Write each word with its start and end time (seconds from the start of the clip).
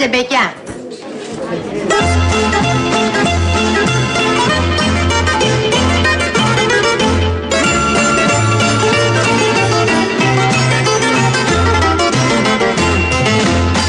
Ζεμπεκιά. 0.00 0.52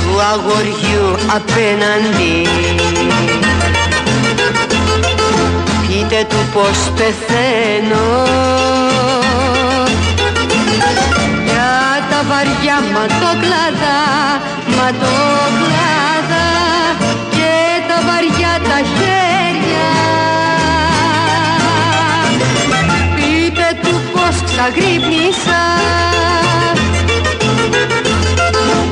Του 0.03 0.21
αγοριού 0.31 1.17
απέναντι. 1.35 2.47
Πείτε 5.87 6.25
του 6.29 6.35
πως 6.53 6.91
πεθαίνω. 6.95 8.25
Για 11.45 12.05
τα 12.09 12.23
βαριά 12.29 12.79
ματόκλαδα, 12.93 13.97
ματόκλαδα 14.67 15.90
ξαγρύπνησα 24.61 25.63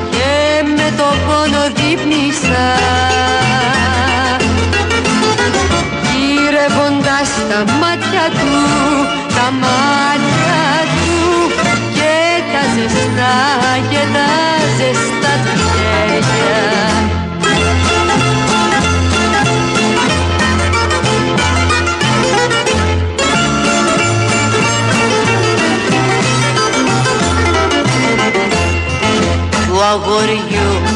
Και 0.10 0.64
με 0.76 0.94
το 0.98 1.04
πόνο 1.26 1.64
δείπνησα 1.76 2.68
γυρεύοντας 6.12 7.30
τα 7.50 7.72
μάτια 7.80 8.26
του, 8.40 8.58
τα 9.36 9.52
μάτια 9.52 9.89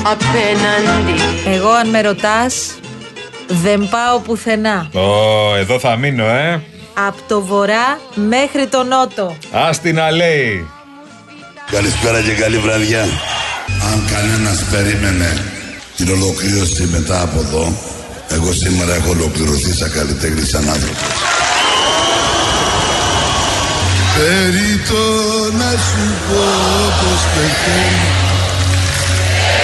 απέναντι 0.04 1.22
Εγώ, 1.56 1.70
αν 1.70 1.90
με 1.90 2.02
ρωτάς, 2.02 2.56
δεν 3.48 3.90
πάω 3.90 4.20
πουθενά. 4.20 4.90
Ω, 4.94 5.56
εδώ 5.56 5.80
θα 5.80 5.96
μείνω, 5.96 6.26
ε. 6.26 6.62
Από 7.08 7.18
το 7.28 7.42
βορρά 7.42 8.00
μέχρι 8.14 8.68
το 8.68 8.84
νότο. 8.84 9.36
Άστι 9.52 9.92
να 9.94 10.12
λέει. 10.12 10.70
Καλησπέρα 11.72 12.22
και 12.22 12.32
καλή 12.32 12.58
βραδιά. 12.58 13.02
Αν 13.92 14.04
κανένας 14.14 14.64
περίμενε 14.72 15.52
την 15.98 16.10
ολοκλήρωση 16.10 16.84
μετά 16.92 17.22
από 17.22 17.40
εδώ, 17.40 17.74
εγώ 18.30 18.54
σήμερα 18.54 18.96
έχω 18.96 19.10
ολοκληρωθεί 19.10 19.74
σαν 19.74 19.92
καλλιτέχνης, 19.92 20.50
σαν 20.50 20.70
άνθρωπο. 20.70 21.06
Περίτω 24.16 25.04
να 25.58 25.72
σου 25.72 26.06
πω 26.28 26.44
πως 27.00 27.22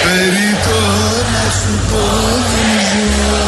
πεθαίνω 0.02 0.50
Περίτω 0.50 0.80
να 1.32 1.50
σου 1.50 1.74
πω 1.90 2.04
δεν 2.52 2.80
ζω. 2.90 3.40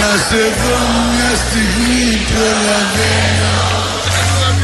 Να 0.00 0.12
σε 0.28 0.42
δω 0.60 0.78
μια 1.12 1.32
στιγμή 1.44 2.04
προλαβαίνω. 2.30 3.54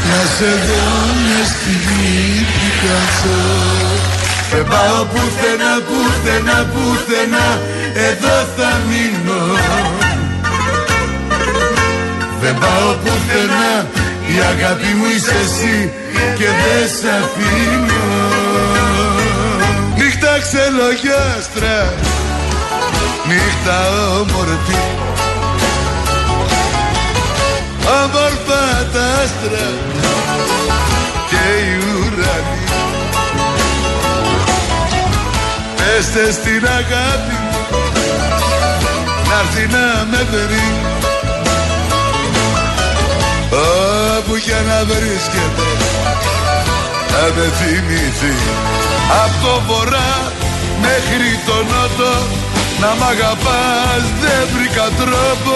Να 0.09 0.21
σε 0.35 0.51
δω 0.67 0.85
μια 1.23 1.43
στιγμή 1.53 2.45
που 2.53 2.67
καθώ 2.81 3.41
Δεν 4.51 4.65
πάω 4.71 5.03
πουθενά, 5.11 5.73
πουθενά, 5.87 6.57
πουθενά. 6.73 7.47
Εδώ 8.07 8.37
θα 8.55 8.71
μείνω. 8.87 9.41
Δεν 12.41 12.55
πάω 12.59 12.93
πουθενά. 13.03 13.87
Η 14.33 14.37
αγάπη 14.51 14.93
μου 14.97 15.05
είσαι 15.15 15.37
εσύ 15.43 15.91
Και 16.37 16.45
δεν 16.45 16.87
σ' 16.97 17.05
αφήνω. 17.17 18.09
Νύχτα 18.89 19.08
ξελογιάστρα 20.41 21.93
Νύχτα 23.27 23.77
όμορφη. 24.19 24.81
Όμορφα 28.03 28.63
τα 28.93 29.05
άστρα 29.23 29.67
Και 31.29 31.43
οι 31.59 31.77
ουρανοί 31.95 32.63
Πέστε 35.75 36.31
στην 36.31 36.67
αγάπη 36.67 37.37
Να'ρθει 39.29 39.67
να 39.67 40.05
με 40.11 40.27
βρει. 40.31 40.67
Όπου 44.17 44.37
και 44.37 44.55
να 44.67 44.83
βρίσκεται 44.85 45.67
Να 47.19 47.25
με 47.25 47.47
θυμηθεί 47.59 48.33
Απ' 49.23 49.37
το 49.43 49.53
βορρά 49.67 50.13
μέχρι 50.85 51.31
το 51.47 51.55
νότο. 51.71 52.13
Να 52.81 52.89
μ' 52.97 53.05
αγαπάς 53.13 54.03
δεν 54.21 54.41
βρήκα 54.53 54.87
τρόπο. 55.01 55.55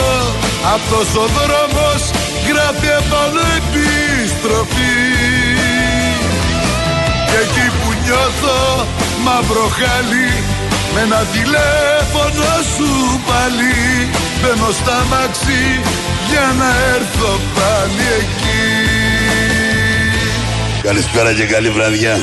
Αυτός 0.75 1.07
ο 1.23 1.25
δρόμος 1.37 2.01
γράφει 2.47 2.89
επάνω 3.01 3.41
επιστροφή 3.59 4.97
Και 7.29 7.37
εκεί 7.45 7.67
που 7.77 7.89
νιώθω 8.03 8.59
μαύρο 9.25 9.67
χάλι 9.77 10.31
με 10.93 10.99
ένα 11.07 11.21
τηλέφωνο 11.35 12.49
σου 12.75 12.91
πάλι. 13.27 13.75
Μπαίνω 14.39 14.71
στα 14.79 14.97
μαξί 15.11 15.65
για 16.29 16.47
να 16.59 16.69
έρθω 16.95 17.31
πάλι 17.55 18.05
εκεί 18.19 18.42
Καλησπέρα 20.83 21.33
και 21.33 21.45
καλή 21.45 21.69
βραδιά 21.69 22.17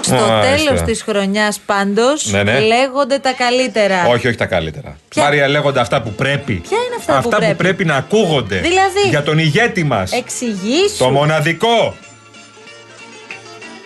Στο 0.00 0.14
Μάλιστα. 0.14 0.56
τέλος 0.56 0.82
της 0.82 1.02
χρονιάς 1.02 1.58
πάντως 1.66 2.30
Ναι, 2.30 2.42
ναι. 2.42 2.60
λέγονται 2.60 3.18
τα 3.18 3.32
καλύτερα. 3.32 4.06
Όχι, 4.06 4.28
όχι 4.28 4.36
τα 4.36 4.46
καλύτερα. 4.46 4.96
Ποια; 5.08 5.22
Μάρια, 5.22 5.48
λέγονται 5.48 5.80
αυτά 5.80 6.02
που 6.02 6.10
πρέπει. 6.12 6.52
Ποια 6.54 6.78
είναι 6.86 6.94
αυτά 6.98 7.20
που 7.48 7.54
πρέπει; 7.56 7.84
να 7.84 7.96
ακούγονται. 7.96 8.58
Δηλαδή; 8.58 9.08
Για 9.08 9.22
τον 9.22 9.38
ηγέτη 9.38 9.84
μας. 9.84 10.12
Εξηγήσου. 10.12 10.98
Το 10.98 11.10
μοναδικό. 11.10 11.94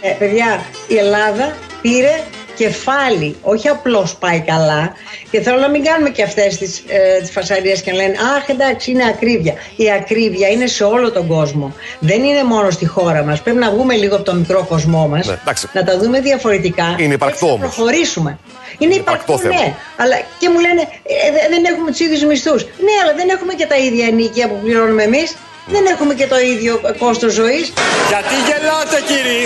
Ε, 0.00 0.10
παιδιά, 0.10 0.64
η 0.88 0.97
Ελλάδα 0.97 1.56
πήρε 1.81 2.22
κεφάλι, 2.58 3.36
όχι 3.42 3.69
απλώς 3.69 4.16
πάει 4.16 4.41
καλά 4.41 4.92
και 5.30 5.41
θέλω 5.41 5.58
να 5.58 5.69
μην 5.69 5.84
κάνουμε 5.84 6.10
και 6.10 6.22
αυτές 6.22 6.56
τις, 6.58 6.82
ε, 6.88 7.20
τις 7.20 7.30
φασαρίες 7.30 7.80
και 7.82 7.91
να 7.91 7.96
λένε 7.96 8.16
αχ 8.36 8.48
εντάξει 8.48 8.91
είναι 8.91 9.04
ακρίβεια. 9.08 9.54
Η 9.76 9.91
ακρίβεια 9.91 10.48
είναι 10.48 10.66
σε 10.66 10.84
όλο 10.84 11.12
τον 11.12 11.26
κόσμο. 11.26 11.74
Δεν 11.98 12.24
είναι 12.24 12.44
μόνο 12.44 12.70
στη 12.70 12.86
χώρα 12.86 13.22
μας. 13.24 13.41
Πρέπει 13.42 13.58
να 13.58 13.70
βγούμε 13.70 13.94
λίγο 13.94 14.14
από 14.16 14.24
το 14.24 14.34
μικρό 14.34 14.66
κοσμό 14.69 15.08
μας, 15.08 15.26
Ναι, 15.26 15.32
εντάξει. 15.42 15.69
να 15.72 15.84
τα 15.84 15.98
δούμε 15.98 16.20
διαφορετικά. 16.20 16.96
Είναι 16.98 17.14
υπαρκτό 17.14 17.34
έτσι 17.34 17.44
να 17.44 17.50
όμως. 17.52 17.74
προχωρήσουμε. 17.74 18.38
Είναι 18.78 18.94
υπαρκτό 18.94 19.32
υπαρκτό, 19.32 19.48
θέμα. 19.48 19.62
ναι. 19.62 19.75
Αλλά 19.96 20.16
και 20.38 20.48
μου 20.48 20.58
λένε 20.60 20.80
ε, 20.80 21.30
δε- 21.34 21.48
δεν 21.54 21.64
έχουμε 21.72 21.90
τους 21.90 22.00
ίδιους 22.00 22.25
μισθούς. 22.25 22.62
Ναι, 22.64 22.94
αλλά 23.02 23.12
δεν 23.16 23.28
έχουμε 23.28 23.54
και 23.54 23.66
τα 23.66 23.76
ίδια 23.76 24.06
ενίκεια 24.06 24.48
που 24.48 24.56
πληρώνουμε 24.62 25.02
εμείς. 25.02 25.36
Δεν 25.70 25.86
έχουμε 25.86 26.14
και 26.14 26.26
το 26.26 26.38
ίδιο 26.38 26.80
κόστος 26.98 27.32
ζωής. 27.32 27.72
Γιατί 28.08 28.34
γελάτε 28.48 28.98
κύριοι, 29.10 29.42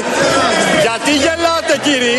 γιατί 0.85 1.11
γελάτε 1.25 1.75
κύριοι, 1.83 2.17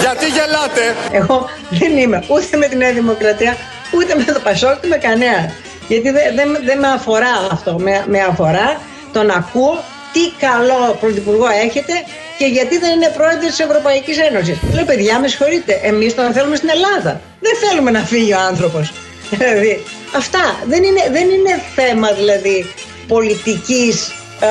γιατί 0.00 0.26
γελάτε; 0.36 0.84
Εγώ 1.12 1.48
δεν 1.70 1.96
είμαι 1.96 2.22
ούτε 2.28 2.56
με 2.56 2.66
τη 2.66 2.76
Νέα 2.76 2.92
Δημοκρατία, 2.92 3.56
ούτε 3.94 4.14
με 4.14 4.24
το 4.32 4.40
Πασόκ, 4.40 4.76
ούτε 4.76 4.86
με 4.86 4.96
κανένα. 4.96 5.52
Γιατί 5.88 6.10
δεν 6.10 6.34
δεν 6.34 6.48
δεν 6.64 6.78
με 6.78 6.88
αφορά 6.88 7.34
αυτό. 7.50 7.78
Με, 7.78 8.04
με 8.06 8.20
αφορά 8.30 8.80
το 9.12 9.22
να 9.22 9.34
ακούω 9.34 9.84
τι 10.12 10.46
καλό 10.46 10.96
πρωθυπουργό 11.00 11.48
έχετε 11.64 11.92
και 12.38 12.46
γιατί 12.46 12.78
δεν 12.78 12.90
είναι 12.90 13.12
πρόεδρος 13.16 13.50
της 13.50 13.58
Ευρωπαϊκής 13.58 14.18
Ένωσης. 14.18 14.58
Λέω, 14.74 14.84
παιδιά, 14.84 15.18
με 15.18 15.28
συγχωρείτε, 15.28 15.80
εμείς 15.82 16.14
τον 16.14 16.32
θέλουμε 16.32 16.56
στην 16.56 16.68
Ελλάδα. 16.68 17.20
Δεν 17.40 17.54
θέλουμε 17.62 17.90
να 17.90 18.00
φύγει 18.00 18.32
ο 18.32 18.40
άνθρωπος. 18.50 18.92
Δηλαδή, 19.30 19.84
αυτά 20.16 20.44
δεν 20.66 20.82
είναι, 20.82 21.02
δεν 21.12 21.30
είναι 21.30 21.62
θέμα 21.74 22.08
δηλαδή 22.12 22.74
πολιτικής 23.14 24.08
ε, 24.40 24.46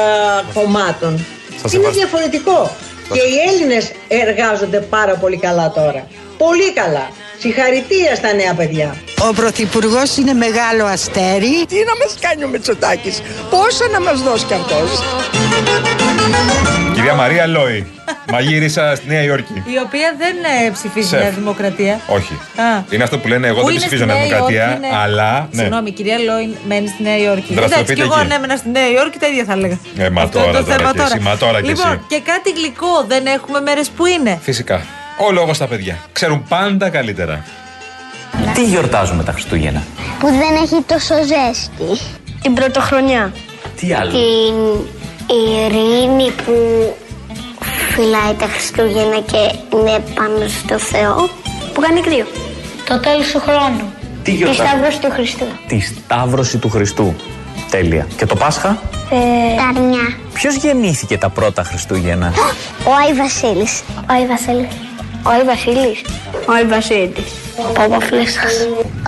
κομμάτων. 0.53 1.25
Σας 1.61 1.73
είναι 1.73 1.87
ευχαριστώ. 1.87 1.91
διαφορετικό. 1.91 2.71
Και 3.13 3.19
οι 3.19 3.35
Έλληνες 3.49 3.91
εργάζονται 4.07 4.79
πάρα 4.79 5.15
πολύ 5.15 5.37
καλά 5.37 5.71
τώρα. 5.71 6.07
Πολύ 6.37 6.73
καλά. 6.73 7.09
Συγχαρητήρια 7.39 8.15
στα 8.15 8.33
νέα 8.33 8.53
παιδιά. 8.53 8.95
Ο 9.29 9.33
Πρωθυπουργός 9.33 10.17
είναι 10.17 10.33
μεγάλο 10.33 10.85
αστέρι. 10.85 11.65
Τι 11.67 11.75
να 11.75 11.95
μας 12.01 12.15
κάνει 12.19 12.43
ο 12.43 12.47
Μητσοτάκης, 12.47 13.21
πόσα 13.49 13.87
να 13.91 13.99
μας 14.01 14.21
δώσει 14.21 14.45
κι 14.45 14.53
αυτός; 14.53 14.89
Κυρία 16.93 17.13
Μαρία 17.13 17.45
Λόι, 17.47 17.87
μαγείρισα 18.31 18.95
στη 18.95 19.07
Νέα 19.07 19.21
Υόρκη. 19.23 19.53
Η 19.53 19.77
οποία 19.85 20.15
δεν 20.17 20.35
ε, 20.65 20.69
ψηφίζει 20.69 21.07
Σεφ. 21.07 21.19
Νέα 21.21 21.29
Δημοκρατία. 21.31 21.99
Όχι. 22.07 22.33
Α. 22.33 22.83
Είναι 22.89 23.03
αυτό 23.03 23.19
που 23.19 23.27
λένε 23.27 23.47
εγώ 23.47 23.59
Πού 23.59 23.65
δεν 23.65 23.69
είναι 23.75 23.79
ψηφίζω 23.85 24.03
στη 24.03 24.13
Νέα 24.13 24.23
Δημοκρατία, 24.23 24.63
Υόρκη, 24.69 24.77
είναι- 24.85 24.95
αλλά. 25.03 25.47
Ναι. 25.51 25.61
Συγγνώμη, 25.61 25.89
η 25.89 25.91
κυρία 25.91 26.17
Λόιν 26.17 26.55
μένει 26.67 26.87
στη 26.87 27.03
Νέα 27.03 27.17
Υόρκη. 27.17 27.51
Εντάξει, 27.51 27.55
Δραστηριοποιείται 27.55 27.93
και 27.93 28.01
εγώ 28.01 28.13
εκεί. 28.13 28.21
αν 28.23 28.31
έμενα 28.31 28.55
στη 28.55 28.69
Νέα 28.69 28.89
Υόρκη 28.89 29.17
τα 29.19 29.27
ίδια 29.27 29.43
θα 29.43 29.53
έλεγα. 29.53 29.77
Ε, 29.97 30.09
μα 30.09 30.21
Αυτό 30.21 30.37
τώρα, 30.39 30.49
είναι 30.49 30.57
το 30.59 30.63
τώρα 30.65 30.77
θέμα 30.77 30.91
κι 30.91 30.99
εσύ, 31.01 31.19
μα 31.19 31.37
τώρα 31.37 31.61
κι 31.61 31.67
λοιπόν, 31.67 31.87
εσύ. 31.91 32.01
και 32.07 32.19
κάτι 32.31 32.49
γλυκό 32.57 32.93
δεν 33.07 33.25
έχουμε 33.25 33.59
μέρες 33.61 33.89
που 33.89 34.05
είναι. 34.05 34.39
Φυσικά. 34.41 34.81
Ο 35.27 35.31
λόγο 35.31 35.53
στα 35.53 35.67
παιδιά. 35.67 35.97
Ξέρουν 36.11 36.43
πάντα 36.49 36.89
καλύτερα. 36.89 37.43
Τι 38.53 38.63
γιορτάζουμε 38.63 39.23
τα 39.23 39.31
Χριστούγεννα; 39.31 39.83
που 40.19 40.27
δεν 40.27 40.63
έχει 40.63 40.83
τόσο 40.85 41.13
ζέστη. 41.15 42.03
Την 42.41 42.53
πρωτοχρονιά. 42.53 43.33
Τι 43.79 43.93
άλλο; 43.93 44.11
Την 44.11 44.55
ειρήνη 45.35 46.31
που 46.45 46.53
φυλάει 47.93 48.33
τα 48.39 48.45
Χριστούγεννα 48.45 49.19
και 49.19 49.37
είναι 49.73 50.03
πάνω 50.15 50.47
στο 50.47 50.77
Θεό. 50.79 51.29
Που 51.73 51.81
κάνει 51.81 52.01
κρύο. 52.01 52.25
Το 52.87 52.99
τέλος 52.99 53.31
του 53.31 53.39
χρόνου. 53.39 53.93
Τι 54.23 54.31
Τη 54.31 54.31
γιορτάζουμε; 54.31 54.67
Σταύρωση 54.67 54.99
του 54.99 55.09
Χριστού. 55.11 55.45
Τη 55.67 55.79
Σταύρωση 55.79 56.57
του 56.57 56.69
Χριστού. 56.69 57.15
Τέλεια. 57.69 58.07
Και 58.17 58.25
το 58.25 58.35
Πάσχα; 58.35 58.81
Ε, 59.11 59.55
τα 59.57 59.63
αρνιά. 59.63 60.17
Ποιος 60.33 60.55
γεννήθηκε 60.55 61.17
τα 61.17 61.29
πρώτα 61.29 61.63
Χριστούγεννα; 61.63 62.33
Ο 62.87 62.91
Άι 63.05 63.13
Βασίλης. 63.13 63.79
Ο 63.79 64.03
Άι 64.05 64.25
Βασίλης. 64.25 64.67
Ο 65.23 65.29
Άι 65.29 65.43
Βασίλης. 65.43 66.01
Ο 66.47 66.51
Άι 66.51 66.65
Βασίλης. 66.65 67.25
Ο 67.69 67.71
Παπαφλέσσας. 67.71 68.53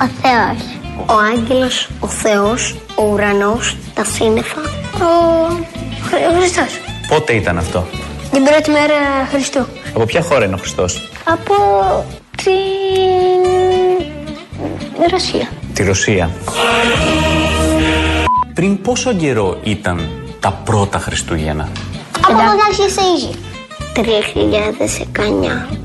Ο 0.01 0.09
Θεός. 0.21 0.57
Ο 1.05 1.13
Άγγελος, 1.33 1.89
ο 1.99 2.07
Θεός, 2.07 2.75
ο 2.95 3.03
ουρανός, 3.03 3.75
τα 3.93 4.03
σύννεφα. 4.03 4.61
Ο, 4.93 5.05
ο 6.29 6.39
Χριστός. 6.39 6.79
Πότε 7.09 7.33
ήταν 7.33 7.57
αυτό; 7.57 7.85
Την 8.31 8.43
πρώτη 8.43 8.71
μέρα 8.71 8.95
Χριστού. 9.31 9.65
Από 9.95 10.05
ποια 10.05 10.21
χώρα 10.21 10.45
είναι 10.45 10.55
ο 10.55 10.57
Χριστός; 10.57 11.09
Από 11.23 11.53
την 12.35 12.53
Ρωσία. 15.11 15.47
Τη 15.73 15.83
Ρωσία. 15.83 16.29
Πριν 18.53 18.81
πόσο 18.81 19.13
καιρό 19.13 19.59
ήταν 19.63 20.09
τα 20.39 20.51
πρώτα 20.51 20.99
Χριστούγεννα; 20.99 21.69
Από 22.27 22.33
όταν 22.33 22.57
άρχισε 22.67 23.01
η 23.01 23.17
γη. 23.17 23.35
3019. 23.93 24.01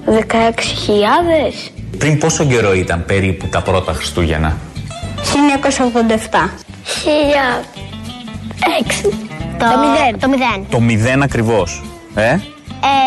16.000. 0.07 1.71
Πριν 1.99 2.19
πόσο 2.19 2.45
καιρό 2.45 2.75
ήταν 2.75 3.05
περίπου 3.07 3.47
τα 3.47 3.63
πρώτα 3.63 3.93
Χριστούγεννα; 3.93 4.57
1987. 6.37 6.51
1006. 9.05 9.11
Το, 9.59 9.65
μηδέν. 9.79 10.21
Το 10.21 10.29
μηδέν. 10.29 10.67
Το 10.71 10.81
μηδέν 10.81 11.23
ακριβώς. 11.23 11.83
Ε, 12.15 12.37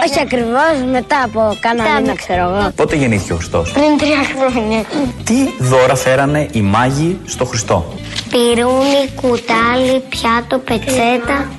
Όχι 0.07 0.19
ακριβώς, 0.21 0.83
μετά 0.91 1.23
από 1.23 1.57
κάνα 1.59 1.99
μήνα 1.99 2.15
ξέρω 2.15 2.41
εγώ. 2.41 2.71
πότε 2.75 2.95
γεννήθηκε 2.95 3.33
ο 3.33 3.35
Χριστός; 3.35 3.71
Πριν 3.71 3.97
τρία 3.97 4.17
χρόνια. 4.35 4.83
Τι 5.23 5.33
δώρα 5.59 5.95
φέρανε 5.95 6.47
οι 6.51 6.61
μάγοι 6.61 7.19
στο 7.25 7.45
Χριστό; 7.45 7.93
Πυρούνι, 8.29 9.09
κουτάλι, 9.15 10.03
πιάτο, 10.09 10.57
πετσέτα. 10.57 11.58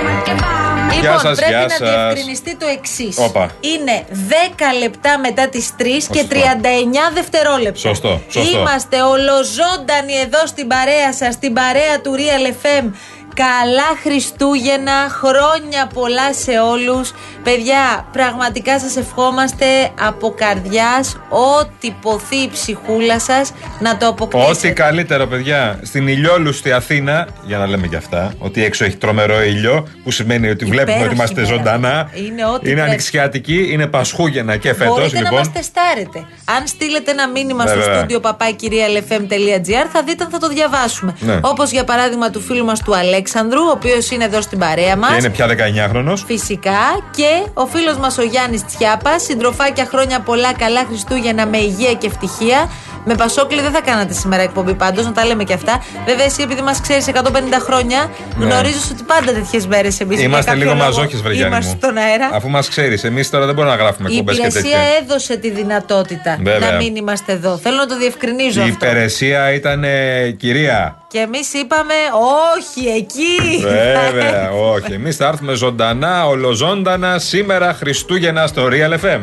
Γεια 1.01 1.09
Λοιπόν, 1.15 1.19
σας, 1.27 1.35
πρέπει 1.37 1.51
γεια 1.51 1.61
να 1.61 1.69
σας. 1.69 1.79
διευκρινιστεί 1.89 2.55
το 2.55 2.65
εξής. 2.67 3.17
Όπα. 3.17 3.51
Είναι 3.59 4.05
10 4.09 4.77
λεπτά 4.79 5.19
μετά 5.19 5.49
τις 5.49 5.69
3 5.77 6.07
και 6.11 6.19
Σωστό. 6.19 6.27
39 6.27 7.11
δευτερόλεπτα. 7.13 7.79
Σωστό, 7.79 8.21
σωστό. 8.29 8.57
Είμαστε 8.59 9.01
ολοζώντανοι 9.01 10.13
εδώ 10.25 10.45
στην 10.47 10.67
παρέα 10.67 11.13
σας, 11.13 11.33
στην 11.33 11.53
παρέα 11.53 12.01
του 12.01 12.11
Real 12.19 12.45
FM. 12.63 12.85
Καλά 13.35 13.83
Χριστούγεννα, 14.03 14.91
χρόνια 15.09 15.87
πολλά 15.93 16.33
σε 16.33 16.51
όλους 16.59 17.13
Παιδιά, 17.43 18.05
πραγματικά 18.11 18.79
σας 18.79 18.95
ευχόμαστε 18.97 19.65
από 19.99 20.33
καρδιάς 20.37 21.17
Ό,τι 21.29 21.91
ποθεί 22.01 22.35
η 22.35 22.49
ψυχούλα 22.53 23.19
σας 23.19 23.51
να 23.79 23.97
το 23.97 24.07
αποκτήσετε 24.07 24.49
Ό,τι 24.67 24.73
καλύτερο, 24.73 25.27
παιδιά. 25.27 25.79
Στην 25.83 26.07
ηλιόλουστη 26.07 26.71
Αθήνα, 26.71 27.27
για 27.45 27.57
να 27.57 27.67
λέμε 27.67 27.87
και 27.87 27.95
αυτά, 27.95 28.33
ότι 28.37 28.63
έξω 28.63 28.85
έχει 28.85 28.95
τρομερό 28.95 29.41
ήλιο, 29.43 29.87
που 30.03 30.11
σημαίνει 30.11 30.49
ότι 30.49 30.65
βλέπουμε 30.65 30.81
ότι 30.91 30.91
Υπέροχη 30.99 31.15
είμαστε 31.15 31.41
μέρα. 31.41 31.53
ζωντανά. 31.55 32.09
Είναι 32.13 32.45
ό,τι 32.45 32.65
Είναι 32.69 32.75
πρέπει. 32.75 32.81
ανοιξιατική, 32.81 33.67
είναι 33.71 33.87
Πασχούγεννα 33.87 34.57
και 34.57 34.73
φέτος. 34.73 34.95
Μπορείτε 34.97 35.15
να 35.15 35.21
Λοιπόν. 35.23 35.37
μας 35.37 35.51
τεστάρετε. 35.51 36.25
Αν 36.57 36.67
στείλετε 36.67 37.11
ένα 37.11 37.27
μήνυμα 37.29 37.65
στο 37.67 37.77
Βέβαια. 37.79 37.97
στούντιο 37.97 38.19
παπάκυριαλεφm.gr 38.19 39.87
θα 39.91 40.03
δείτε 40.03 40.23
αν 40.23 40.29
θα 40.29 40.37
το 40.37 40.47
διαβάσουμε. 40.47 41.15
Ναι. 41.19 41.39
Όπως 41.41 41.71
για 41.71 41.83
παράδειγμα 41.83 42.29
του 42.29 42.41
φίλου 42.41 42.65
μας 42.65 42.79
του 42.83 42.95
Αλέξανδρου, 43.21 43.61
ο 43.61 43.71
οποίος 43.71 44.11
είναι 44.11 44.23
εδώ 44.23 44.41
στην 44.41 44.59
παρέα 44.59 44.95
μας. 44.97 45.09
Και 45.09 45.17
είναι 45.17 45.29
πια 45.29 45.47
19χρονο. 45.47 46.13
Φυσικά 46.25 46.81
και 47.11 47.43
ο 47.53 47.65
φίλος 47.65 47.97
μας 47.97 48.17
ο 48.17 48.21
Γιάννης 48.23 48.65
Τσιάπας 48.65 49.23
Συντροφάκια 49.23 49.85
χρόνια 49.85 50.19
πολλά, 50.19 50.53
καλά 50.53 50.85
Χριστούγεννα 50.87 51.45
με 51.45 51.57
υγεία 51.57 51.93
και 51.93 52.07
ευτυχία 52.07 52.69
με 53.05 53.15
Πασόκλη 53.15 53.61
δεν 53.61 53.71
θα 53.71 53.81
κάνατε 53.81 54.13
σήμερα 54.13 54.41
εκπομπή 54.43 54.73
πάντως, 54.73 55.05
να 55.05 55.11
τα 55.11 55.25
λέμε 55.25 55.43
και 55.43 55.53
αυτά. 55.53 55.83
Βέβαια, 56.05 56.25
εσύ 56.25 56.41
επειδή 56.41 56.61
μας 56.61 56.81
ξέρεις 56.81 57.07
150 57.07 57.59
χρόνια, 57.59 58.09
Ναι. 58.37 58.45
γνωρίζεις 58.45 58.89
ότι 58.91 59.03
πάντα 59.03 59.31
τέτοιες 59.33 59.67
μέρες 59.67 59.99
εμείς 59.99 60.17
για 60.17 60.25
Είμαστε 60.25 60.49
κάποιο 60.51 60.63
λίγο 60.65 60.73
λόγο 60.75 60.85
μαζόχες, 60.85 61.21
Βρεγιάννη. 61.21 61.47
Είμαστε 61.55 61.71
μου. 61.73 61.79
στον 61.81 61.97
αέρα. 61.97 62.29
Αφού 62.33 62.49
μας 62.49 62.69
ξέρεις, 62.69 63.03
εμείς 63.03 63.29
τώρα 63.29 63.45
δεν 63.45 63.55
μπορούμε 63.55 63.75
να 63.75 63.81
γράφουμε 63.81 64.09
Η 64.09 64.13
εκπομπές 64.17 64.35
και 64.39 64.45
υπηρεσία 64.45 64.77
τέτοια. 64.77 64.97
έδωσε 65.01 65.37
τη 65.37 65.49
δυνατότητα 65.49 66.37
Βέβαια. 66.41 66.71
να 66.71 66.77
μην 66.77 66.95
είμαστε 66.95 67.31
εδώ. 67.31 67.57
Θέλω 67.57 67.75
να 67.77 67.85
το 67.85 67.97
διευκρινίζω 67.97 68.59
Η 68.65 68.69
αυτό. 68.69 68.85
υπηρεσία 68.85 69.53
ήταν 69.53 69.83
ε, 69.83 70.29
κυρία. 70.31 70.95
Και 71.07 71.19
εμείς 71.19 71.53
είπαμε, 71.53 71.93
όχι, 72.57 72.87
εκεί. 72.87 73.61
Βέβαια, 73.63 74.51
όχι. 74.73 74.93
Εμείς 74.93 75.15
θα 75.15 75.27
έρθουμε 75.27 75.53
ζωντανά, 75.53 76.25
ολοζώντανα 76.27 77.19
σήμερα 77.19 77.73
Χριστούγεννα 77.73 78.47
στο 78.47 78.67
Real 78.71 79.05
FM. 79.05 79.21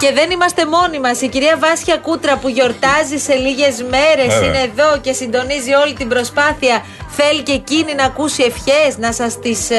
Και 0.00 0.12
δεν 0.14 0.30
είμαστε 0.30 0.66
μόνοι 0.66 1.00
μας. 1.00 1.20
Η 1.20 1.28
κυρία 1.28 1.56
Βάσια 1.58 1.96
Κούτρα 1.96 2.36
που 2.36 2.48
γιορτάζει 2.48 3.18
σε 3.18 3.34
λίγες 3.34 3.84
μέρες 3.90 4.34
Βέβαια. 4.34 4.48
είναι 4.48 4.58
εδώ 4.72 4.98
και 5.00 5.12
συντονίζει 5.12 5.72
όλη 5.72 5.92
την 5.94 6.08
προσπάθεια. 6.08 6.84
Θέλει 7.08 7.42
και 7.42 7.52
εκείνη 7.52 7.94
να 7.94 8.04
ακούσει 8.04 8.42
ευχές, 8.42 8.98
να 8.98 9.12
σας 9.12 9.38
τις 9.38 9.70
ε, 9.70 9.74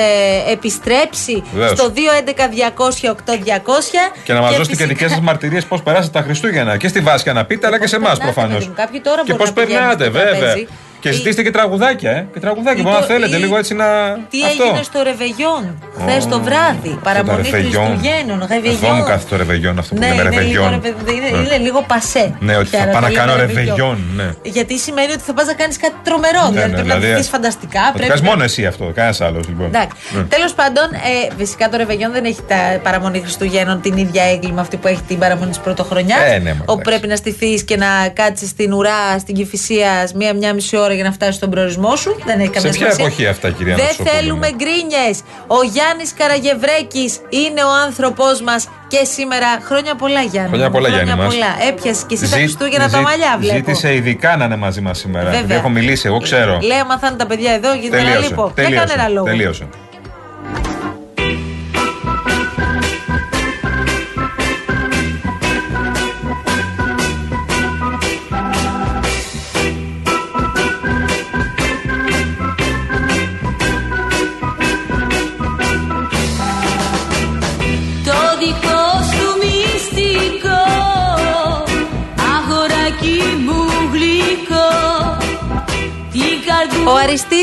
επιστρέψει 0.51 1.43
Βεβαίως. 1.53 1.71
στο 1.79 1.91
211-200-8200. 1.95 4.11
Και 4.23 4.33
να 4.33 4.41
μας 4.41 4.49
δώσετε 4.55 4.75
και 4.75 4.75
φυσικά- 4.75 4.87
δικές 4.87 5.11
σας 5.11 5.19
μαρτυρίες 5.21 5.65
πώς 5.65 5.81
περάσατε 5.83 6.19
τα 6.19 6.25
Χριστούγεννα. 6.25 6.77
Και 6.77 6.87
στη 6.87 6.99
Βάσια 6.99 7.33
να 7.33 7.45
πείτε, 7.45 7.67
αλλά 7.67 7.79
και 7.79 7.87
σε 7.87 7.95
εμάς 7.95 8.17
Περνάτε, 8.17 8.31
προφανώς. 8.33 8.57
παιδί 8.57 8.69
μου. 8.69 8.73
Κάποιοι 8.77 9.01
τώρα 9.01 9.21
Και 9.23 9.33
μπορεί 9.33 9.37
πώς 9.37 9.47
να 9.53 9.63
πηγαίνουν 9.63 9.97
περνάτε, 9.97 10.03
στο 10.03 10.11
βέβαια. 10.39 10.55
Τραπέζι. 11.01 11.09
Και 11.09 11.11
ζητήστε 11.11 11.41
και 11.43 11.51
τραγουδάκια, 11.51 12.11
ε. 12.11 12.27
Και 12.33 12.39
τραγουδάκια. 12.39 12.79
Ή 12.79 12.83
Μπορεί 12.83 12.95
να 12.95 13.01
το- 13.01 13.07
θέλετε 13.13 13.35
ή- 13.35 13.39
λίγο 13.39 13.57
έτσι 13.57 13.73
να. 13.73 13.85
Τι 14.29 14.39
αυτό. 14.43 14.63
έγινε 14.63 14.83
στο 14.83 14.99
Ρεβεγιόν 15.03 15.63
χθες 15.99 16.27
το 16.27 16.37
βράδυ. 16.47 16.99
Παραμονή 17.03 17.41
Ρεβεγιόν. 17.41 17.85
Χριστουγέννων. 17.85 18.39
Εδώ 18.41 18.55
μου 18.55 18.61
Ρεβεγιόν. 18.71 19.05
κάθεται 19.05 19.29
το 19.29 19.35
ρεβεγιόν 19.37 19.79
αυτό 19.79 19.93
που 19.95 19.99
Ναι, 20.01 20.07
λέμε 20.07 20.21
είναι 20.21 20.29
λίγο, 20.29 20.39
ρεβεγιόν. 20.39 20.69
ρε 20.71 20.77
παιδί, 20.77 21.13
είναι, 21.17 21.29
Ναι. 21.37 21.45
είναι 21.45 21.57
λίγο 21.67 21.79
πασέ. 21.91 22.25
Ναι, 22.39 22.55
ότι 22.57 22.69
πια 22.69 22.79
θα 22.79 22.85
να 22.85 22.91
πάω 22.91 23.01
το 23.01 23.07
να 23.07 23.11
λέμε 23.13 23.19
κάνω 23.21 23.33
ρεβεγιόν. 23.45 23.65
ρεβεγιόν. 23.67 23.97
Ναι. 24.15 24.49
Γιατί 24.55 24.73
σημαίνει 24.79 25.11
ότι 25.11 25.21
θα 25.29 25.33
πας 25.33 25.45
να 25.45 25.53
κάνεις 25.61 25.77
κάτι 25.77 25.95
τρομερό. 26.07 26.43
Ναι, 26.43 26.49
δηλαδή 26.49 26.69
ναι, 26.69 26.75
πρέπει 26.75 26.87
να 26.87 26.95
δηλαδή, 26.99 27.21
δει 27.21 27.27
φανταστικά. 27.35 27.79
Θα 27.81 27.85
το 27.91 27.97
πρέπει 27.97 28.07
κάνεις 28.11 28.23
να- 28.23 28.29
μόνο 28.29 28.43
εσύ 28.43 28.61
αυτό, 28.65 28.83
κανένας 28.95 29.21
άλλος 29.21 29.43
λοιπόν. 29.47 29.65
Εντάξει. 29.65 29.95
Ναι. 30.15 30.23
Τέλος 30.35 30.53
πάντων, 30.59 30.87
ε, 30.93 31.33
φυσικά 31.37 31.69
το 31.69 31.77
Ρεβεγιόν 31.77 32.11
δεν 32.17 32.23
έχει 32.31 32.41
τα 32.47 32.59
παραμονή 32.83 33.19
Χριστουγέννων 33.19 33.81
την 33.81 33.97
ίδια 33.97 34.23
έγκλημα 34.33 34.61
αυτή 34.61 34.75
που 34.77 34.87
έχει 34.87 35.01
την 35.07 35.17
παραμονή 35.19 35.49
της 35.49 35.59
Πρωτοχρονιάς. 35.59 36.19
Ε, 36.33 36.37
ναι, 36.37 36.53
μα, 36.53 36.63
όπου 36.65 36.81
πρέπει 36.81 37.07
να 37.07 37.15
στηθείς 37.15 37.63
και 37.63 37.77
να 37.77 37.87
κάτσεις 38.13 38.49
στην 38.49 38.73
ουρά 38.73 39.19
στην 39.19 39.35
Κυφυσία 39.35 40.09
μία-μία 40.15 40.53
μισή 40.53 40.77
ώρα 40.77 40.90
για 40.93 41.03
να 41.03 41.11
φτάσει 41.11 41.31
στον 41.31 41.49
προορισμό 41.49 41.95
σου. 41.95 42.15
Δεν 42.25 42.39
έχει 42.39 42.49
καμία 42.49 42.71
Σε 42.71 42.77
ποια 42.77 42.91
σημασία. 42.91 43.05
εποχή 43.05 43.27
αυτά, 43.27 43.49
κυρία 43.51 43.75
Δεν 43.75 43.85
Νοσοπούλου, 43.85 44.09
θέλουμε 44.15 44.47
ναι. 44.49 44.55
γκρίνιε. 44.55 45.07
Ο 45.47 45.59
Γιάννη 45.73 46.03
Καραγευρέκη 46.17 47.05
είναι 47.29 47.61
ο 47.63 47.71
άνθρωπό 47.85 48.25
μα 48.47 48.55
και 48.87 49.01
σήμερα. 49.15 49.47
Χρόνια 49.63 49.95
πολλά, 49.95 50.21
Γιάννη. 50.21 50.49
Χρόνια 50.49 50.69
πολλά, 50.69 50.89
Γιάννη 50.89 51.15
μας. 51.15 51.27
πολλά. 51.33 51.51
Έπιασε 51.69 52.03
και 52.07 52.13
εσύ 52.13 52.23
τα 52.23 52.29
Ζή- 52.29 52.35
Χριστούγεννα 52.37 52.89
τα 52.89 52.97
ζή- 52.97 53.05
μαλλιά, 53.07 53.35
βλέπω. 53.39 53.55
Ζήτησε 53.55 53.93
ειδικά 53.95 54.37
να 54.37 54.45
είναι 54.45 54.55
μαζί 54.55 54.81
μα 54.81 54.93
σήμερα. 54.93 55.23
Βέβαια. 55.25 55.39
επειδή 55.39 55.53
Έχω 55.53 55.69
μιλήσει, 55.69 56.07
εγώ 56.07 56.19
ξέρω. 56.19 56.59
Λέει, 56.61 56.77
άμα 56.77 56.99
θα 56.99 57.07
είναι 57.07 57.17
τα 57.17 57.25
παιδιά 57.25 57.51
εδώ, 57.53 57.73
γίνεται 57.73 57.97
ένα 57.97 58.05
Τελείωσε. 58.09 58.27
λίπο. 58.29 58.51
Για 58.55 58.63
Τελείωσε. 58.63 58.85
κανένα 58.85 59.07
λόγο. 59.09 59.25
Τελείωσε. 59.25 59.67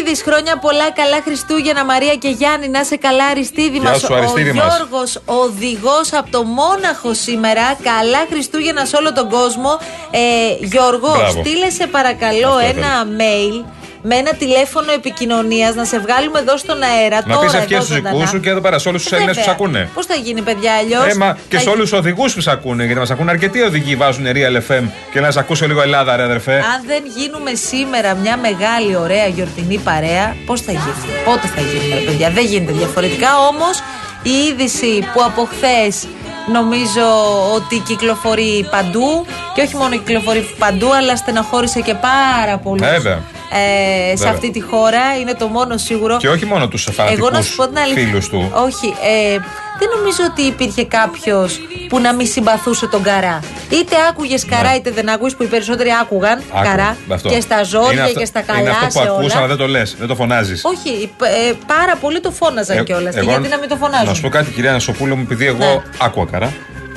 Αριστίδη, 0.09 0.31
χρόνια 0.31 0.59
πολλά, 0.59 0.91
καλά 0.93 1.21
Χριστούγεννα, 1.25 1.85
Μαρία 1.85 2.15
και 2.15 2.29
Γιάννη. 2.29 2.69
Να 2.69 2.85
σε 2.85 2.97
καλά, 2.97 3.25
Αριστίδη 3.25 3.79
Γεια 3.79 3.91
μας. 3.91 4.01
σου, 4.01 4.07
Ο 4.11 4.15
Αριστίδη 4.15 4.53
μας. 4.53 4.77
Γιώργος, 4.77 5.21
οδηγός 5.25 6.13
από 6.13 6.31
το 6.31 6.43
Μόναχο 6.45 7.15
σήμερα. 7.15 7.77
Καλά 7.83 8.27
Χριστούγεννα 8.31 8.85
σε 8.85 8.97
όλο 8.97 9.13
τον 9.13 9.29
κόσμο. 9.31 9.79
Ε, 10.11 10.21
Γιώργο, 10.61 11.11
Μπράβο. 11.17 11.41
στείλε 11.41 11.71
σε 11.71 11.87
παρακαλώ 11.87 12.49
Αυτό 12.49 12.67
ένα 12.79 13.07
mail 13.21 13.65
με 14.03 14.15
ένα 14.15 14.33
τηλέφωνο 14.33 14.93
επικοινωνίας 14.93 15.75
να 15.75 15.85
σε 15.85 15.99
βγάλουμε 15.99 16.39
εδώ 16.39 16.57
στον 16.57 16.83
αέρα. 16.83 17.23
Να 17.27 17.35
τώρα, 17.35 17.51
πει 17.51 17.57
ευχές 17.57 17.71
εδώ 17.71 17.83
στους 17.83 17.97
ζωντανά. 17.97 18.15
δικούς 18.17 18.29
σου 18.29 18.41
και 18.41 18.51
εδώ 18.51 18.61
πέρα 18.61 18.79
σε 18.79 18.89
όλους 18.89 19.03
τους 19.03 19.13
Έλληνες 19.13 19.37
που 19.37 19.43
σε 19.43 19.51
ακούνε. 19.51 19.89
Πώς 19.95 20.07
θα 20.07 20.15
γίνει, 20.15 20.43
παιδιά, 20.43 20.73
αλλιώς; 20.73 21.07
Έμα 21.07 21.39
και 21.49 21.59
σε 21.59 21.69
όλους 21.69 21.91
τους 21.91 21.99
οδηγούς 21.99 22.35
που 22.35 22.41
σε 22.41 22.51
ακούνε, 22.51 22.85
γιατί 22.85 22.99
μας 22.99 23.11
ακούνε 23.11 23.31
αρκετοί 23.31 23.61
οδηγοί, 23.61 23.97
βάζουν 23.97 24.25
Real 24.27 24.57
FM 24.71 24.85
και 25.13 25.21
να 25.21 25.31
σε 25.31 25.39
ακούσω 25.39 25.67
λίγο 25.67 25.83
Ελλάδα, 25.83 26.17
ρε 26.17 26.23
αδερφέ. 26.23 26.55
Αν 26.55 26.83
δεν 26.87 27.03
γίνουμε 27.17 27.55
σήμερα 27.55 28.15
μια 28.15 28.37
μεγάλη 28.37 28.97
ωραία 28.97 29.27
γιορτινή 29.27 29.79
παρέα, 29.79 30.37
πώς 30.47 30.61
θα 30.61 30.73
γίνει, 30.73 31.23
πότε 31.25 31.47
θα 31.47 31.61
γίνει, 31.61 31.95
ρε 31.95 32.01
παιδιά; 32.01 32.31
Δεν 32.31 32.45
γίνεται 32.45 32.73
διαφορετικά. 32.73 33.29
Όμως 33.39 33.79
η 34.23 34.31
είδηση 34.31 35.09
που 35.13 35.23
από 35.23 35.49
χθες 35.53 36.07
νομίζω 36.53 37.07
ότι 37.55 37.79
κυκλοφορεί 37.79 38.69
παντού 38.71 39.27
και 39.55 39.63
όχι 39.63 39.77
μόνο 39.77 39.91
κυκλοφορεί 39.99 40.55
παντού, 40.59 40.93
αλλά 40.95 41.17
στεναχώρησε 41.17 41.81
και 41.81 41.95
πάρα 41.95 42.59
πολλούς. 42.59 42.89
Βέβαια. 42.89 43.21
Ε, 43.53 44.09
σε 44.09 44.15
Βέβαια. 44.17 44.33
αυτή 44.33 44.51
τη 44.51 44.61
χώρα 44.61 45.01
είναι 45.21 45.35
το 45.35 45.47
μόνο 45.47 45.77
σίγουρο. 45.77 46.17
Και 46.17 46.29
όχι 46.29 46.45
μόνο 46.45 46.69
τους 46.69 46.89
Εγώ 47.11 47.31
να 47.31 47.43
σου 47.43 47.57
πω 47.57 47.67
την 47.69 47.79
αλήθεια. 47.79 48.03
φίλους 48.07 48.29
του. 48.29 48.51
Όχι, 48.55 48.87
ε, 48.87 49.39
δεν 49.79 49.89
νομίζω 49.97 50.19
ότι 50.31 50.43
υπήρχε 50.43 50.85
κάποιος 50.85 51.61
που 51.89 51.99
να 52.01 52.15
μην 52.15 52.27
συμπαθούσε 52.27 52.87
τον 52.87 53.03
καρά. 53.03 53.41
Είτε 53.71 53.97
άκουγες 54.11 54.45
καρά, 54.45 54.75
είτε 54.77 54.91
δεν 54.91 55.09
άκουγες, 55.11 55.35
που 55.35 55.43
οι 55.43 55.47
περισσότεροι 55.47 55.89
άκουγαν 56.03 56.43
Άκου, 56.53 56.65
καρά. 56.69 56.97
αυτό. 57.13 57.29
Και 57.29 57.41
στα 57.41 57.63
ζώδια 57.63 57.93
Είναι 57.93 58.03
αυτό- 58.03 58.19
και 58.19 58.25
στα 58.25 58.41
καλά. 58.41 58.61
Είναι 58.61 58.71
αυτό 58.71 58.85
που 58.87 58.91
σε 58.93 59.01
ακούς, 59.01 59.25
όλα. 59.25 59.33
αλλά 59.37 59.47
δεν 59.47 59.57
το 59.57 59.69
λες, 59.69 59.95
δεν 59.99 60.07
το 60.09 60.15
φωνάζεις. 60.15 60.65
Όχι, 60.65 61.11
ε, 61.49 61.53
πάρα 61.67 61.97
πολλοί 62.01 62.21
το 62.21 62.31
φώναζαν 62.31 62.85
κιόλας. 62.85 63.15
Και 63.15 63.21
γιατί 63.21 63.49
να 63.49 63.59
μην 63.59 63.69
το 63.69 63.77
φωνάζουν; 63.77 64.07
Να 64.09 64.15
σου 64.15 64.21
πω 64.21 64.29
κάτι, 64.29 64.51
κυρία 64.51 64.73
Νασοπούλου 64.73 65.17
μου, 65.17 65.23
επειδή 65.23 65.47
εγώ 65.47 65.83
άκουγα 65.99 66.27
καρά 66.31 66.53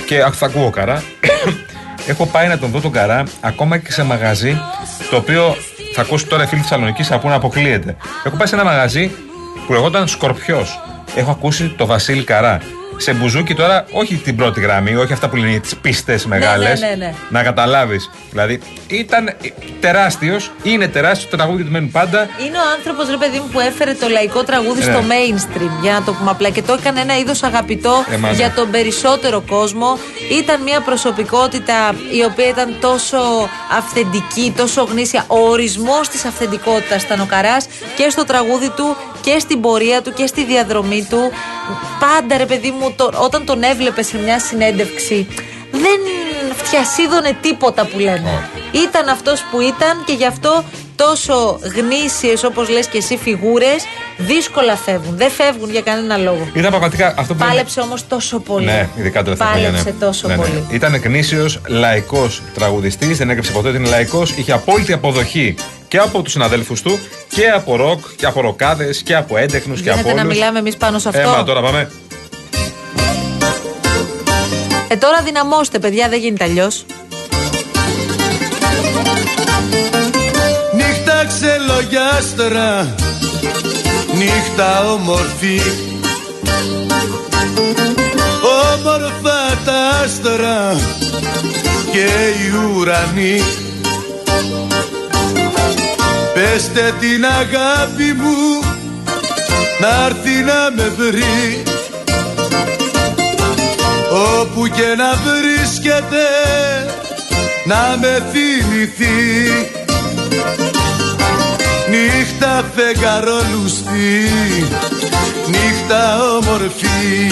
και 0.06 0.18
θα 0.32 0.46
ακούω 0.46 0.70
καρά. 0.70 1.04
Έχω 2.08 2.26
πάει 2.26 2.48
να 2.48 2.58
τον 2.58 2.70
δω 2.70 2.80
τον 2.80 2.92
καρά 2.92 3.24
ακόμα 3.42 3.78
και 3.78 3.92
σε 3.92 4.04
μαγαζί 4.04 4.58
το 5.10 5.16
οποίο 5.16 5.56
θα 5.94 6.02
ακούσει 6.02 6.28
τώρα 6.28 6.44
οι 6.44 6.48
φίλοι 6.48 6.62
της 6.62 6.70
Θεσσαλονίκης 6.70 7.08
θα 7.08 7.20
πούνε 7.20 7.36
αποκλείεται. 7.36 7.96
Έχω 8.24 8.38
πάει 8.38 8.48
σε 8.48 8.56
ένα 8.56 8.64
μαγαζί 8.64 9.12
που 9.66 9.74
λεγόταν 9.74 10.08
Σκορπιός. 10.08 10.80
Έχω 11.16 11.32
ακούσει 11.32 11.70
το 11.70 11.86
Βασίλη 11.86 12.24
Καρά. 12.24 12.60
Σε 13.02 13.14
μπουζούκι 13.14 13.56
τώρα, 13.56 13.86
όχι 13.92 14.16
την 14.16 14.36
πρώτη 14.36 14.60
γραμμή, 14.62 14.96
όχι 14.96 15.14
αυτά 15.14 15.30
που 15.30 15.36
λένε 15.36 15.60
τι 15.60 15.76
πίστες 15.82 16.26
μεγάλες. 16.26 16.80
ναι, 16.80 16.88
ναι, 16.88 16.96
ναι. 16.96 17.14
Να 17.30 17.44
καταλάβεις. 17.44 18.10
Δηλαδή, 18.32 18.62
ήταν 18.88 19.36
τεράστιος, 19.80 20.52
είναι 20.64 20.88
τεράστιο, 20.88 21.30
τα 21.30 21.38
τραγούδια 21.38 21.66
του 21.66 21.72
μένουν 21.72 21.92
πάντα. 21.92 22.28
Είναι 22.46 22.58
ο 22.58 22.62
άνθρωπος, 22.78 23.10
ρε 23.10 23.18
παιδί 23.18 23.38
μου, 23.38 23.50
που 23.52 23.60
έφερε 23.60 23.94
το 23.94 24.08
λαϊκό 24.10 24.44
τραγούδι 24.44 24.84
Ναι. 24.86 24.92
στο 24.92 25.04
mainstream, 25.12 25.82
για 25.82 25.92
να 25.94 26.04
το 26.04 26.14
πούμε 26.14 26.30
απλά. 26.30 26.50
Και 26.50 26.62
το 26.62 26.74
έκανε 26.74 27.00
ένα 27.00 27.18
είδος 27.18 27.44
αγαπητό 27.44 28.06
Ε, 28.12 28.18
μα 28.18 28.30
ναι. 28.30 28.36
για 28.36 28.52
τον 28.56 28.72
περισσότερο 28.72 29.44
κόσμο. 29.50 29.98
Ήταν 30.32 30.62
μια 30.62 30.82
προσωπικότητα 30.82 31.96
η 32.20 32.24
οποία 32.24 32.48
ήταν 32.48 32.76
τόσο 32.82 33.18
αυθεντική, 33.78 34.54
τόσο 34.58 34.84
γνήσια. 34.84 35.24
Ο 35.28 35.40
ορισμός 35.50 36.10
της 36.10 36.26
αυθεντικότητας 36.26 37.04
ήταν 37.04 37.20
ο 37.20 37.26
Καράς 37.26 37.66
και 37.96 38.10
στο 38.10 38.24
τραγούδι 38.26 38.70
του 38.70 38.96
και 39.22 39.40
στην 39.40 39.62
πορεία 39.62 40.02
του 40.02 40.14
και 40.14 40.26
στη 40.28 40.46
διαδρομή 40.46 41.08
του. 41.10 41.32
Πάντα, 42.00 42.38
ρε 42.38 42.46
παιδί 42.46 42.72
μου, 42.72 42.94
το- 42.96 43.12
όταν 43.24 43.46
τον 43.46 43.64
έβλεπες 43.64 44.08
σε 44.08 44.18
μια 44.18 44.40
συνέντευξη, 44.40 45.28
δεν 45.72 46.00
φτιασίδωνε 46.56 47.38
τίποτα 47.42 47.86
που 47.86 48.00
λένε. 48.00 48.50
Ήταν 48.72 49.08
αυτός 49.10 49.44
που 49.52 49.60
ήταν 49.62 50.04
και 50.06 50.14
γι' 50.14 50.26
αυτό 50.26 50.64
τόσο 50.96 51.60
γνήσιες 51.76 52.44
όπως 52.44 52.70
λες 52.70 52.88
και 52.88 52.98
εσύ 52.98 53.18
φιγούρες 53.18 53.84
δύσκολα 54.18 54.76
φεύγουν. 54.76 55.18
Δεν 55.18 55.32
φεύγουν 55.32 55.70
για 55.72 55.82
κανένα 55.82 56.18
λόγο. 56.18 56.48
Ήταν 56.54 56.70
πραγματικά 56.70 57.14
αυτό 57.18 57.34
που. 57.34 57.46
Πάλεψε 57.46 57.80
όμως 57.80 58.08
τόσο 58.08 58.40
πολύ. 58.40 58.66
Ναι, 58.66 58.90
ειδικά 58.98 59.24
τελευταία 59.24 59.48
χρόνια. 59.48 59.68
Πάλεψε 59.70 59.90
ναι. 60.00 60.06
τόσο 60.06 60.28
Ναι, 60.28 60.36
ναι. 60.36 60.42
πολύ. 60.42 60.66
Ήταν 60.70 60.96
γνήσιος 60.96 61.62
λαϊκός 61.68 62.42
τραγουδιστής, 62.54 63.18
δεν 63.18 63.30
έκρυψε 63.30 63.52
ποτέ 63.52 63.68
ότι 63.68 63.78
είναι 63.78 63.90
λαϊκός. 63.90 64.32
Είχε 64.32 64.52
απόλυτη 64.52 64.94
αποδοχή 64.94 65.56
και 65.92 65.98
από 65.98 66.22
τους 66.22 66.32
συναδέλφους 66.32 66.82
του 66.82 67.00
και 67.28 67.50
από 67.50 67.76
ροκ 67.76 68.06
και 68.16 68.26
από 68.26 68.42
ροκάδες 68.42 69.02
και 69.02 69.16
από 69.16 69.38
έντεχνους 69.38 69.82
και 69.82 69.90
από 69.90 69.98
Γίνεται 70.00 70.16
να 70.16 70.22
όλους. 70.22 70.34
μιλάμε 70.34 70.60
εμείς 70.60 70.78
πάνω 70.78 71.00
σε 71.00 71.10
αυτό. 71.10 71.22
Έμα, 71.22 71.44
τώρα 71.44 71.62
πάμε. 71.62 71.92
Ε, 74.88 74.96
τώρα 74.96 75.22
δυναμώστε 75.22 75.80
παιδιά, 75.80 76.10
δεν 76.10 76.20
γίνεται 76.20 76.44
αλλιώς. 76.44 76.86
Νύχτα 80.76 81.26
ξελογιάστρα 81.28 82.96
Νύχτα 84.18 84.92
όμορφη 84.94 85.62
Όμορφα 88.74 89.58
τα 89.66 89.90
άστρα 90.04 90.76
Και 91.92 92.06
οι 92.06 92.78
ουρανοί 92.78 93.42
Πεστε 96.42 96.96
την 97.00 97.26
αγάπη 97.26 98.14
μου 98.18 98.60
Να 99.80 100.06
έρθει 100.06 100.44
να 100.44 100.72
με 100.76 100.94
βρει. 100.98 101.64
Όπου 104.40 104.68
και 104.68 104.96
να 104.98 105.14
βρίσκεται 105.14 106.26
Να 107.66 107.98
με 108.00 108.26
θυμηθεί. 108.32 109.52
Νύχτα 111.90 112.72
φεγγαρόλουστη 112.76 114.30
Νύχτα 115.48 116.20
όμορφη. 116.24 117.32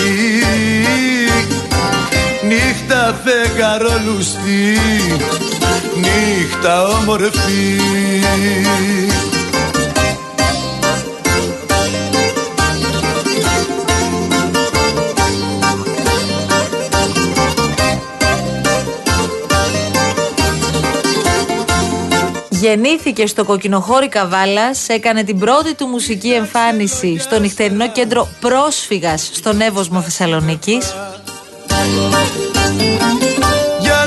Νύχτα 2.47 3.21
φεγγαρόλουστη 3.23 4.77
Νύχτα 5.99 6.83
όμορφη 6.83 7.79
Γεννήθηκε 22.49 23.27
στο 23.27 23.43
κοκκινοχώρι 23.43 24.07
Καβάλας, 24.07 24.87
έκανε 24.87 25.23
την 25.23 25.39
πρώτη 25.39 25.75
του 25.75 25.85
μουσική 25.85 26.29
εμφάνιση 26.29 27.17
στο 27.19 27.39
νυχτερινό 27.39 27.91
κέντρο 27.91 28.27
πρόσφυγας 28.39 29.29
στον 29.33 29.61
Εύωσμο 29.61 30.01
Θεσσαλονίκης. 30.01 30.93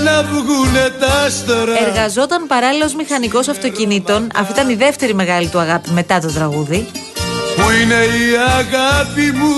Για 0.02 0.10
να 0.10 0.22
βγουνε 0.22 0.88
τα 1.00 1.06
άστρα 1.26 1.86
Εργαζόταν 1.86 2.46
παράλληλος 2.46 2.94
μηχανικός 2.94 3.48
αυτοκινήτων. 3.48 4.28
Αυτή 4.34 4.52
ήταν 4.52 4.68
η 4.68 4.74
δεύτερη 4.74 5.14
μεγάλη 5.14 5.48
του 5.48 5.58
αγάπη 5.58 5.90
μετά 5.90 6.20
το 6.20 6.32
τραγούδι. 6.32 6.88
Που 7.56 7.70
είναι 7.82 7.94
η 7.94 8.36
αγάπη 8.58 9.32
μου 9.32 9.54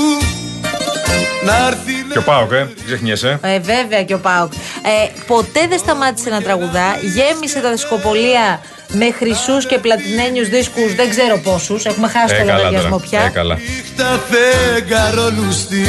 Να 1.44 1.66
έρθει 1.66 1.92
Και 2.12 2.18
ο 2.18 2.22
Πάοκ, 2.22 2.52
ε, 2.52 2.56
δεν 2.56 2.84
ξεχνιέσαι. 2.86 3.38
Ε, 3.42 3.58
βέβαια 3.58 4.04
και 4.04 4.14
ο 4.14 4.18
Πάοκ. 4.18 4.52
Ε, 4.52 5.20
ποτέ 5.26 5.66
δεν 5.68 5.78
σταμάτησε 5.78 6.30
να 6.30 6.42
τραγουδά. 6.42 6.98
Γέμισε 7.14 7.60
τα 7.60 7.70
δισκοπολία 7.70 8.60
με 8.92 9.10
χρυσούς 9.10 9.66
και 9.66 9.78
πλατινένιους 9.78 10.48
δίσκους, 10.48 10.94
δεν 10.94 11.10
ξέρω 11.10 11.38
πόσους. 11.38 11.84
Έχουμε 11.84 12.08
χάσει 12.08 12.34
το 12.36 12.52
λογαριασμό 12.52 12.98
πια. 12.98 13.20
Ε, 13.20 13.28
καλά. 13.28 13.54
Νύχτα 13.54 14.20
φεγγαρό 14.30 15.30
λουστή 15.36 15.86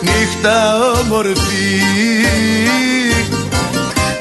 Νύχτα 0.00 0.76
όμορφη 1.00 1.78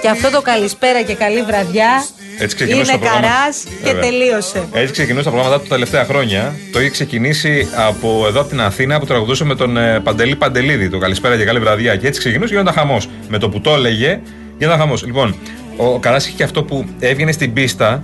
Και 0.07 0.13
αυτό 0.13 0.29
το 0.31 0.41
καλησπέρα 0.41 1.01
και 1.01 1.13
καλή 1.13 1.41
βραδιά 1.41 2.05
Έτσι 2.39 2.55
ξεκινούσε 2.55 2.91
είναι 2.91 2.99
το 2.99 3.07
πρόγραμμα. 3.07 3.27
καράς 3.27 3.63
και 3.83 3.91
Βέβαια. 3.91 4.01
τελείωσε. 4.01 4.67
Έτσι 4.73 4.93
ξεκινούσε 4.93 5.23
τα 5.23 5.29
προγράμματα 5.29 5.61
του 5.61 5.67
τα 5.67 5.73
τελευταία 5.75 6.05
χρόνια. 6.05 6.55
Το 6.71 6.79
είχε 6.79 6.89
ξεκινήσει 6.89 7.67
από 7.87 8.25
εδώ 8.27 8.39
από 8.39 8.49
την 8.49 8.61
Αθήνα 8.61 8.99
που 8.99 9.05
τραγουδούσε 9.05 9.43
με 9.45 9.55
τον 9.55 9.77
ε, 9.77 9.99
Παντελή 9.99 10.35
Παντελίδη. 10.35 10.89
Το 10.89 10.97
καλησπέρα 10.97 11.37
και 11.37 11.43
καλή 11.43 11.59
βραδιά. 11.59 11.95
Και 11.95 12.07
έτσι 12.07 12.19
ξεκινούσε 12.19 12.53
και 12.53 12.59
γινόταν 12.59 12.73
χαμός. 12.79 13.09
Με 13.29 13.37
το 13.37 13.49
που 13.49 13.61
το 13.61 13.73
έλεγε, 13.73 14.19
γινόταν 14.57 14.79
χαμός. 14.79 15.05
Λοιπόν, 15.05 15.35
ο 15.77 15.99
Καράς 15.99 16.27
είχε 16.27 16.35
και 16.37 16.43
αυτό 16.43 16.63
που 16.63 16.85
έβγαινε 16.99 17.31
στην 17.31 17.53
πίστα 17.53 18.03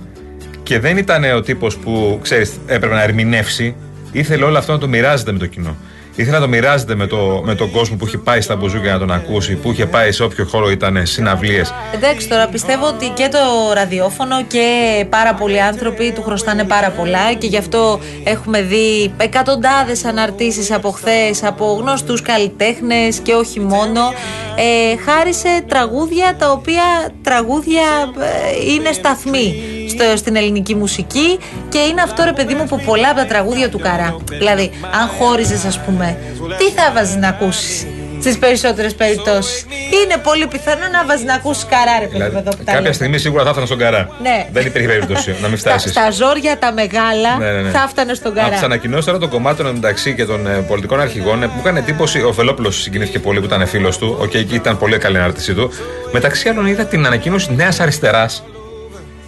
και 0.62 0.78
δεν 0.78 0.96
ήταν 0.96 1.24
ο 1.36 1.40
τύπος 1.40 1.76
που 1.76 2.18
ξέρεις, 2.22 2.50
έπρεπε 2.66 2.94
να 2.94 3.02
ερμηνεύσει. 3.02 3.74
Ήθελε 4.12 4.44
όλο 4.44 4.58
αυτό 4.58 4.72
να 4.72 4.78
το 4.78 4.88
μοιράζεται 4.88 5.32
με 5.32 5.38
το 5.38 5.46
κοινό. 5.46 5.76
Ήθελε 6.16 6.36
να 6.36 6.42
το 6.42 6.48
μοιράζεται 6.48 6.94
με, 6.94 7.06
το, 7.06 7.42
με 7.44 7.54
τον 7.54 7.70
κόσμο 7.70 7.96
που 7.96 8.06
είχε 8.06 8.18
πάει 8.18 8.40
στα 8.40 8.56
μπουζούκια 8.56 8.92
να 8.92 8.98
τον 8.98 9.10
ακούσει, 9.10 9.54
που 9.54 9.70
είχε 9.70 9.86
πάει 9.86 10.12
σε 10.12 10.22
όποιο 10.22 10.44
χώρο 10.44 10.70
ήταν 10.70 11.06
συναυλίες. 11.06 11.74
Εντάξει, 11.94 12.28
τώρα 12.28 12.48
πιστεύω 12.48 12.86
ότι 12.86 13.08
και 13.08 13.28
το 13.32 13.72
ραδιόφωνο 13.74 14.44
και 14.44 14.66
πάρα 15.08 15.34
πολλοί 15.34 15.60
άνθρωποι 15.60 16.12
του 16.12 16.22
χρωστάνε 16.22 16.64
πάρα 16.64 16.90
πολλά 16.90 17.32
και 17.32 17.46
γι' 17.46 17.56
αυτό 17.56 18.00
έχουμε 18.24 18.62
δει 18.62 19.12
εκατοντάδες 19.16 20.04
αναρτήσεις 20.04 20.72
από 20.72 20.90
χθες 20.90 21.42
από 21.42 21.78
γνωστούς 21.80 22.22
καλλιτέχνες 22.22 23.18
και 23.18 23.32
όχι 23.32 23.60
μόνο. 23.60 24.00
Ε, 24.56 24.96
χάρισε 25.10 25.64
τραγούδια 25.68 26.36
τα 26.38 26.50
οποία 26.50 26.84
τραγούδια 27.22 27.82
ε, 28.18 28.72
είναι 28.72 28.92
σταθμοί 28.92 29.73
στο, 29.88 30.16
στην 30.16 30.36
ελληνική 30.36 30.74
μουσική 30.74 31.38
και 31.68 31.78
είναι 31.78 32.02
αυτό 32.02 32.24
ρε 32.24 32.32
παιδί 32.32 32.54
μου 32.54 32.62
από 32.62 32.76
πολλά 32.84 33.08
από 33.08 33.18
τα 33.18 33.26
τραγούδια 33.26 33.68
του 33.68 33.78
Καρρά. 33.78 34.16
Δηλαδή, 34.38 34.70
αν 35.00 35.08
χώριζες 35.18 35.64
ας 35.64 35.80
πούμε, 35.80 36.16
τι 36.58 36.64
θα 36.70 36.92
βάζεις 36.94 37.16
να 37.16 37.28
ακούσεις 37.28 37.86
στις 38.20 38.38
περισσότερες 38.38 38.94
περιπτώσεις; 38.94 39.66
Είναι 40.04 40.16
πολύ 40.22 40.46
πιθανό 40.46 40.86
να 40.92 41.04
βάζεις 41.06 41.24
να 41.24 41.34
ακούσεις 41.34 41.66
Καρρά, 41.70 41.98
ρε 42.00 42.06
παιδί 42.06 42.18
μου, 42.18 42.24
εδώ 42.24 42.38
που 42.38 42.42
τα 42.42 42.50
Δηλαδή, 42.50 42.64
Κάποια 42.64 42.80
λέμε. 42.80 42.92
στιγμή 42.94 43.18
σίγουρα 43.18 43.42
θα 43.42 43.48
έφτανα 43.48 43.66
στον 43.66 43.78
Καρρά. 43.78 44.08
Ναι. 44.22 44.46
Δεν 44.52 44.66
υπήρχε 44.66 44.86
περίπτωση 44.88 45.36
να 45.42 45.48
μην 45.48 45.58
Στα, 45.58 45.70
φτάσεις. 45.70 45.90
στα 45.90 46.10
ζόρια 46.10 46.58
τα 46.58 46.72
μεγάλα 46.72 47.36
Ναι, 47.38 47.50
ναι, 47.50 47.60
ναι. 47.60 47.70
θα 47.70 47.82
έφτανε 47.86 48.14
στον 48.14 48.30
Από 48.38 48.40
τι 48.48 48.50
Καρρά. 48.50 48.64
ανακοινώσεις 48.64 49.06
τώρα 49.06 49.18
των 49.18 49.28
κομμάτων 49.28 49.66
μεταξύ 49.74 50.14
και 50.14 50.24
των 50.24 50.46
ε, 50.46 50.50
πολιτικών 50.50 51.00
αρχηγών, 51.00 51.42
ε, 51.42 51.46
μου 51.46 51.58
έκανε 51.60 51.78
εντύπωση 51.78 52.22
ο 52.22 52.32
Βελόπουλος 52.32 52.70
συγκινήθηκε 52.70 53.18
πολύ 53.18 53.38
που 53.40 53.44
ήταν 53.44 53.66
φίλος 53.66 53.98
του. 53.98 54.16
Οκ, 54.20 54.34
εκεί 54.34 54.54
ήταν 54.54 54.78
πολύ 54.78 54.98
καλή 54.98 55.16
ανάρτησή 55.18 55.54
του. 55.54 55.70
Μεταξύ 56.12 56.48
άλλων, 56.48 56.66
είδα 56.66 56.84
την 56.84 57.06
ανακοίνωση 57.06 57.54
Νέας 57.54 57.80
Αριστεράς. 57.80 58.42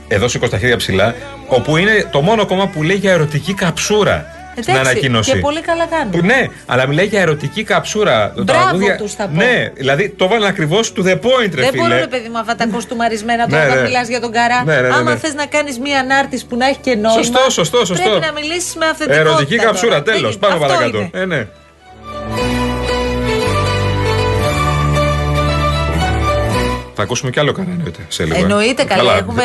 Εδώ 0.09 0.29
σήκω 0.29 0.47
στα 0.47 0.59
χέρια 0.59 0.77
ψηλά. 0.77 1.15
Όπου 1.49 1.77
είναι 1.77 2.09
το 2.11 2.21
μόνο 2.21 2.47
κόμμα 2.47 2.67
που 2.69 2.83
λέει 2.83 2.97
για 2.97 3.13
ερωτική 3.13 3.55
καψούρα 3.55 4.27
στην 4.61 4.75
Εντάξει, 4.75 4.91
ανακοίνωση. 4.91 5.33
Και 5.33 5.39
πολύ 5.39 5.61
καλά 5.61 5.87
κάνουν. 5.87 6.11
Που, 6.11 6.21
ναι, 6.25 6.47
αλλά 6.67 6.87
μιλάει 6.87 7.07
για 7.07 7.21
ερωτική 7.21 7.63
καψούρα. 7.63 8.33
Το 8.37 8.43
Μπράβο 8.43 8.63
τραγούδια- 8.63 8.97
τους, 8.97 9.15
θα 9.15 9.25
πω. 9.27 9.37
Ναι, 9.37 9.71
δηλαδή 9.75 10.09
το 10.09 10.29
βάλανε 10.29 10.47
ακριβώς 10.47 10.93
to 10.97 11.01
the 11.01 11.13
point, 11.15 11.51
ρε 11.55 11.63
Δεν 11.63 11.71
φίλε. 11.71 11.83
μπορώ, 11.83 11.95
ρε 11.99 12.07
παιδί 12.07 12.29
μου, 12.29 12.39
αυτά 12.39 12.55
τα 12.55 12.67
κοστούμαρισμένα 12.67 13.47
τώρα 13.47 13.63
Ναι, 13.63 13.69
να 13.69 13.75
ναι. 13.75 13.83
μιλάς 13.83 14.09
για 14.09 14.21
τον 14.21 14.33
καρά. 14.33 14.65
Ναι, 14.65 14.75
ναι, 14.75 14.81
ναι, 14.81 14.95
Άμα 14.95 15.11
ναι. 15.13 15.17
θες 15.17 15.35
να 15.35 15.47
κάνεις 15.47 15.79
μία 15.79 15.99
ανάρτηση 16.01 16.47
που 16.47 16.57
να 16.57 16.67
έχει 16.67 16.79
και 16.81 16.95
νόημα. 16.95 17.11
Σωστό, 17.23 17.51
σωστό, 17.51 17.85
σωστό. 17.85 18.09
Πρέπει 18.11 18.25
να 18.27 18.33
μιλήσεις 18.33 18.75
με 18.77 18.87
αυθεντικότητα. 18.87 19.31
Ερωτική 19.31 19.57
τώρα. 19.57 19.69
καψούρα, 19.69 19.95
Δεν 19.95 20.05
τέλος. 20.05 20.21
γίνεται. 20.21 20.39
Πάμε 20.47 20.55
Αυτό 20.55 20.67
παρακάτω. 20.67 20.99
είναι. 20.99 21.11
Ε, 21.13 21.25
ναι. 21.25 21.47
Θα 26.99 27.03
ακούσουμε 27.03 27.31
κι 27.31 27.39
άλλο 27.41 27.53
καρά, 27.53 27.69
εννοείται. 27.71 27.99
Σε 28.09 28.25
λίγο. 28.25 28.37
ε. 28.37 28.41
Εννοείται 28.41 28.85
καλά. 28.85 29.03
Καλά. 29.03 29.17
Έχουμε, 29.17 29.43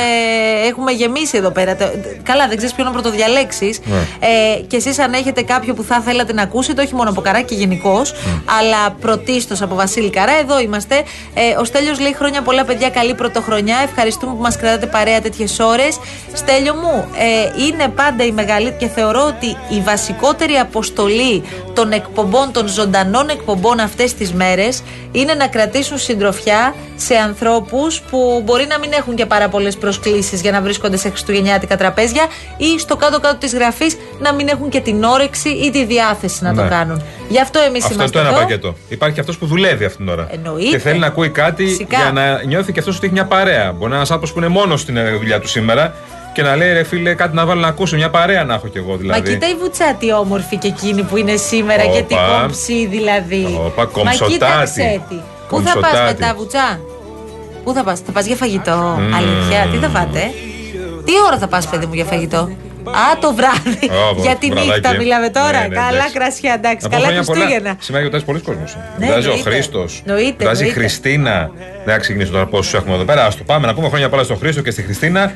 έχουμε 0.68 0.92
γεμίσει 0.92 1.38
εδώ 1.38 1.52
πέρα. 1.52 1.76
Το- 1.76 1.92
Καλά, 2.24 2.48
δεν 2.48 2.58
ξέρεις 2.58 2.76
ποιο 2.76 2.84
να 2.84 2.92
πρωτοδιαλέξει. 2.92 3.76
Ναι. 3.86 3.98
Ε, 4.20 4.62
και 4.68 4.76
εσείς, 4.76 5.00
αν 5.00 5.14
έχετε 5.14 5.42
κάποιο 5.42 5.74
που 5.74 5.84
θα 5.84 6.00
θέλατε 6.02 6.34
να 6.34 6.42
ακούσετε, 6.42 6.82
όχι 6.82 6.96
μόνο 6.96 7.10
από 7.10 7.22
καρά 7.22 7.42
και 7.42 7.56
γενικώς, 7.56 8.12
Ναι. 8.12 8.42
αλλά 8.60 8.92
πρωτίστως 9.02 9.62
από 9.62 9.76
Βασίλη 9.76 10.10
Καρά, 10.10 10.40
εδώ 10.40 10.60
είμαστε. 10.60 10.96
Ε, 11.34 11.56
ο 11.60 11.64
Στέλιος 11.64 12.00
λέει 12.00 12.16
χρόνια 12.16 12.42
πολλά, 12.42 12.66
παιδιά. 12.66 12.90
Καλή 12.90 13.14
πρωτοχρονιά. 13.16 13.78
Ευχαριστούμε 13.84 14.34
που 14.36 14.42
μας 14.42 14.58
κρατάτε 14.58 14.86
παρέα 14.86 15.22
τέτοιες 15.22 15.60
ώρες. 15.60 16.00
Στέλιο 16.34 16.74
μου, 16.76 17.06
ε, 17.18 17.64
είναι 17.66 17.88
πάντα 17.96 18.24
η 18.26 18.32
μεγαλύτερη 18.32 18.76
και 18.80 18.88
θεωρώ 18.88 19.24
ότι 19.26 19.48
η 19.76 19.82
βασικότερη 19.86 20.54
αποστολή 20.56 21.44
των 21.82 21.92
εκπομπών, 21.92 22.52
των 22.52 22.68
ζωντανών 22.68 23.30
εκπομπών 23.30 23.80
αυτές 23.80 24.14
τις 24.14 24.34
μέρες 24.34 24.84
είναι 25.12 25.34
να 25.34 25.48
κρατήσουν 25.48 25.98
συντροφιά 25.98 26.74
σε 26.96 27.16
ανθρώπους 27.16 28.02
που 28.02 28.42
μπορεί 28.46 28.66
να 28.70 28.80
μην 28.80 28.92
έχουν 28.94 29.16
και 29.16 29.26
πάρα 29.26 29.50
πολλές 29.50 29.78
προσκλήσεις 29.78 30.42
για 30.42 30.52
να 30.52 30.62
βρίσκονται 30.62 30.98
σε 30.98 31.10
χριστουγεννιάτικα 31.10 31.78
τραπέζια 31.78 32.26
ή 32.58 32.80
στο 32.80 32.96
κάτω-κάτω 32.96 33.36
της 33.38 33.54
γραφής 33.54 33.98
να 34.20 34.34
μην 34.34 34.48
έχουν 34.48 34.70
και 34.70 34.80
την 34.80 35.04
όρεξη 35.04 35.50
ή 35.50 35.70
τη 35.72 35.86
διάθεση 35.86 36.44
να 36.44 36.54
το 36.56 36.62
Ναι. 36.62 36.70
κάνουν. 36.70 37.02
Γι' 37.30 37.40
αυτό 37.42 37.60
εμείς 37.60 37.84
Αυτό 37.84 37.94
είναι 37.94 38.04
είμαστε 38.04 38.20
το 38.22 38.26
ένα 38.28 38.36
εδώ. 38.38 38.46
πακέτο. 38.46 38.76
Υπάρχει 38.90 39.14
και 39.16 39.20
αυτός 39.22 39.38
που 39.38 39.46
δουλεύει 39.46 39.86
αυτήν 39.86 40.06
την 40.06 40.14
ώρα. 40.14 40.28
Εννοείται. 40.32 40.70
Και 40.70 40.78
θέλει 40.80 41.00
να 41.00 41.08
ακούει 41.08 41.30
κάτι 41.30 41.66
Φυσικά. 41.66 41.98
για 41.98 42.12
να 42.12 42.44
νιώθει 42.44 42.72
και 42.72 42.80
αυτός 42.80 42.96
ότι 42.98 43.06
έχει 43.06 43.14
μια 43.14 43.26
παρέα. 43.26 43.64
Μπορεί 43.72 43.80
να 43.80 43.86
είναι 43.86 43.96
ένας 43.96 44.12
άνθρωπος 44.12 44.32
που 44.34 44.40
είναι 44.40 44.48
μόνος 44.48 44.82
στην 44.82 44.98
ε, 44.98 45.12
δουλειά 45.12 45.40
του 45.40 45.48
σήμερα 45.48 45.96
και 46.34 46.42
να 46.42 46.56
λέει 46.56 46.74
ρε 46.74 46.84
φίλε, 46.84 47.14
κάτι 47.14 47.36
να 47.36 47.46
βάλω 47.46 47.60
να 47.62 47.68
ακούσω. 47.68 47.96
Μια 47.96 48.10
παρέα 48.10 48.44
να 48.44 48.54
έχω 48.54 48.68
κι 48.68 48.78
εγώ 48.78 48.98
δηλαδή. 48.98 49.22
Μα 49.22 49.28
κοίτα 49.30 49.50
η 49.50 49.56
Βουτσάτη 49.56 50.14
όμορφη 50.14 50.58
και 50.58 50.68
εκείνη 50.68 51.04
που 51.04 51.18
είναι 51.18 51.36
σήμερα 51.36 51.86
και 51.86 52.02
την 52.02 52.18
Όπα. 52.18 52.40
κομψή 52.42 52.86
δηλαδή. 52.88 53.60
Όπα, 53.66 53.82
Μα 53.82 53.86
κομψοτάτη. 53.92 54.32
κοίταξε 54.32 55.02
τη. 55.10 55.16
Πού 55.50 55.58
θα 55.62 55.64
πας 55.64 55.74
Κομψοτάτη. 55.74 56.14
μετά 56.20 56.34
Βουτσά; 56.38 56.80
Πού 57.64 57.74
θα 57.74 57.84
πας, 57.84 58.00
θα 58.00 58.12
πας 58.12 58.26
για 58.26 58.36
φαγητό. 58.36 58.96
Μμμ. 59.00 59.14
Αλήθεια, 59.16 59.68
τι 59.72 59.78
θα 59.78 59.90
φάτε; 59.90 60.32
Τι 61.06 61.12
ώρα 61.28 61.38
θα 61.38 61.48
πας 61.48 61.68
παιδί 61.68 61.86
μου 61.86 61.94
για 61.94 62.06
φαγητό; 62.06 62.50
Α, 62.90 63.18
το 63.22 63.34
βράδυ. 63.34 63.86
Ω, 63.90 64.22
για 64.22 64.36
τη 64.36 64.48
βραδάκι. 64.48 64.70
νύχτα 64.70 64.96
μιλάμε 64.96 65.30
τώρα. 65.30 65.60
Ναι, 65.62 65.68
ναι, 65.68 65.76
Καλά 65.76 65.88
εντάξει. 65.90 66.14
κρασιά, 66.14 66.54
εντάξει. 66.54 66.84
Να 66.86 66.90
πω 66.90 66.96
Καλά 66.96 67.06
χρόνια 67.08 67.24
πολλά. 67.24 67.40
Χριστούγεννα. 67.40 67.76
Σήμερα 67.80 68.02
γιορτάζει 68.04 68.26
πολλοί 68.30 68.40
κόσμος. 68.40 68.76
Ναι, 68.76 69.06
Γιορτάζει 69.06 69.28
ο 69.28 69.32
εννοείται. 69.32 69.50
Χρήστος. 69.50 70.02
Εννοείται, 70.06 70.36
Γιορτάζει 70.38 70.64
η 70.64 70.68
εννοείται. 70.68 70.80
Χριστίνα. 70.80 71.52
Δεν 71.86 71.94
θα 71.94 72.00
ξεκινήσω 72.00 72.32
τώρα 72.32 72.46
πόσους 72.46 72.74
έχουμε 72.74 72.94
εδώ 72.96 73.04
πέρα. 73.04 73.22
Α 73.26 73.30
το 73.30 73.44
πάμε 73.46 73.68
να 73.68 73.74
πούμε 73.74 73.88
χρόνια 73.90 74.10
πολλά 74.10 74.24
στον 74.24 74.38
Χρήστο 74.38 74.62
και 74.62 74.72
στη 74.72 74.82
Χριστίνα. 74.82 75.32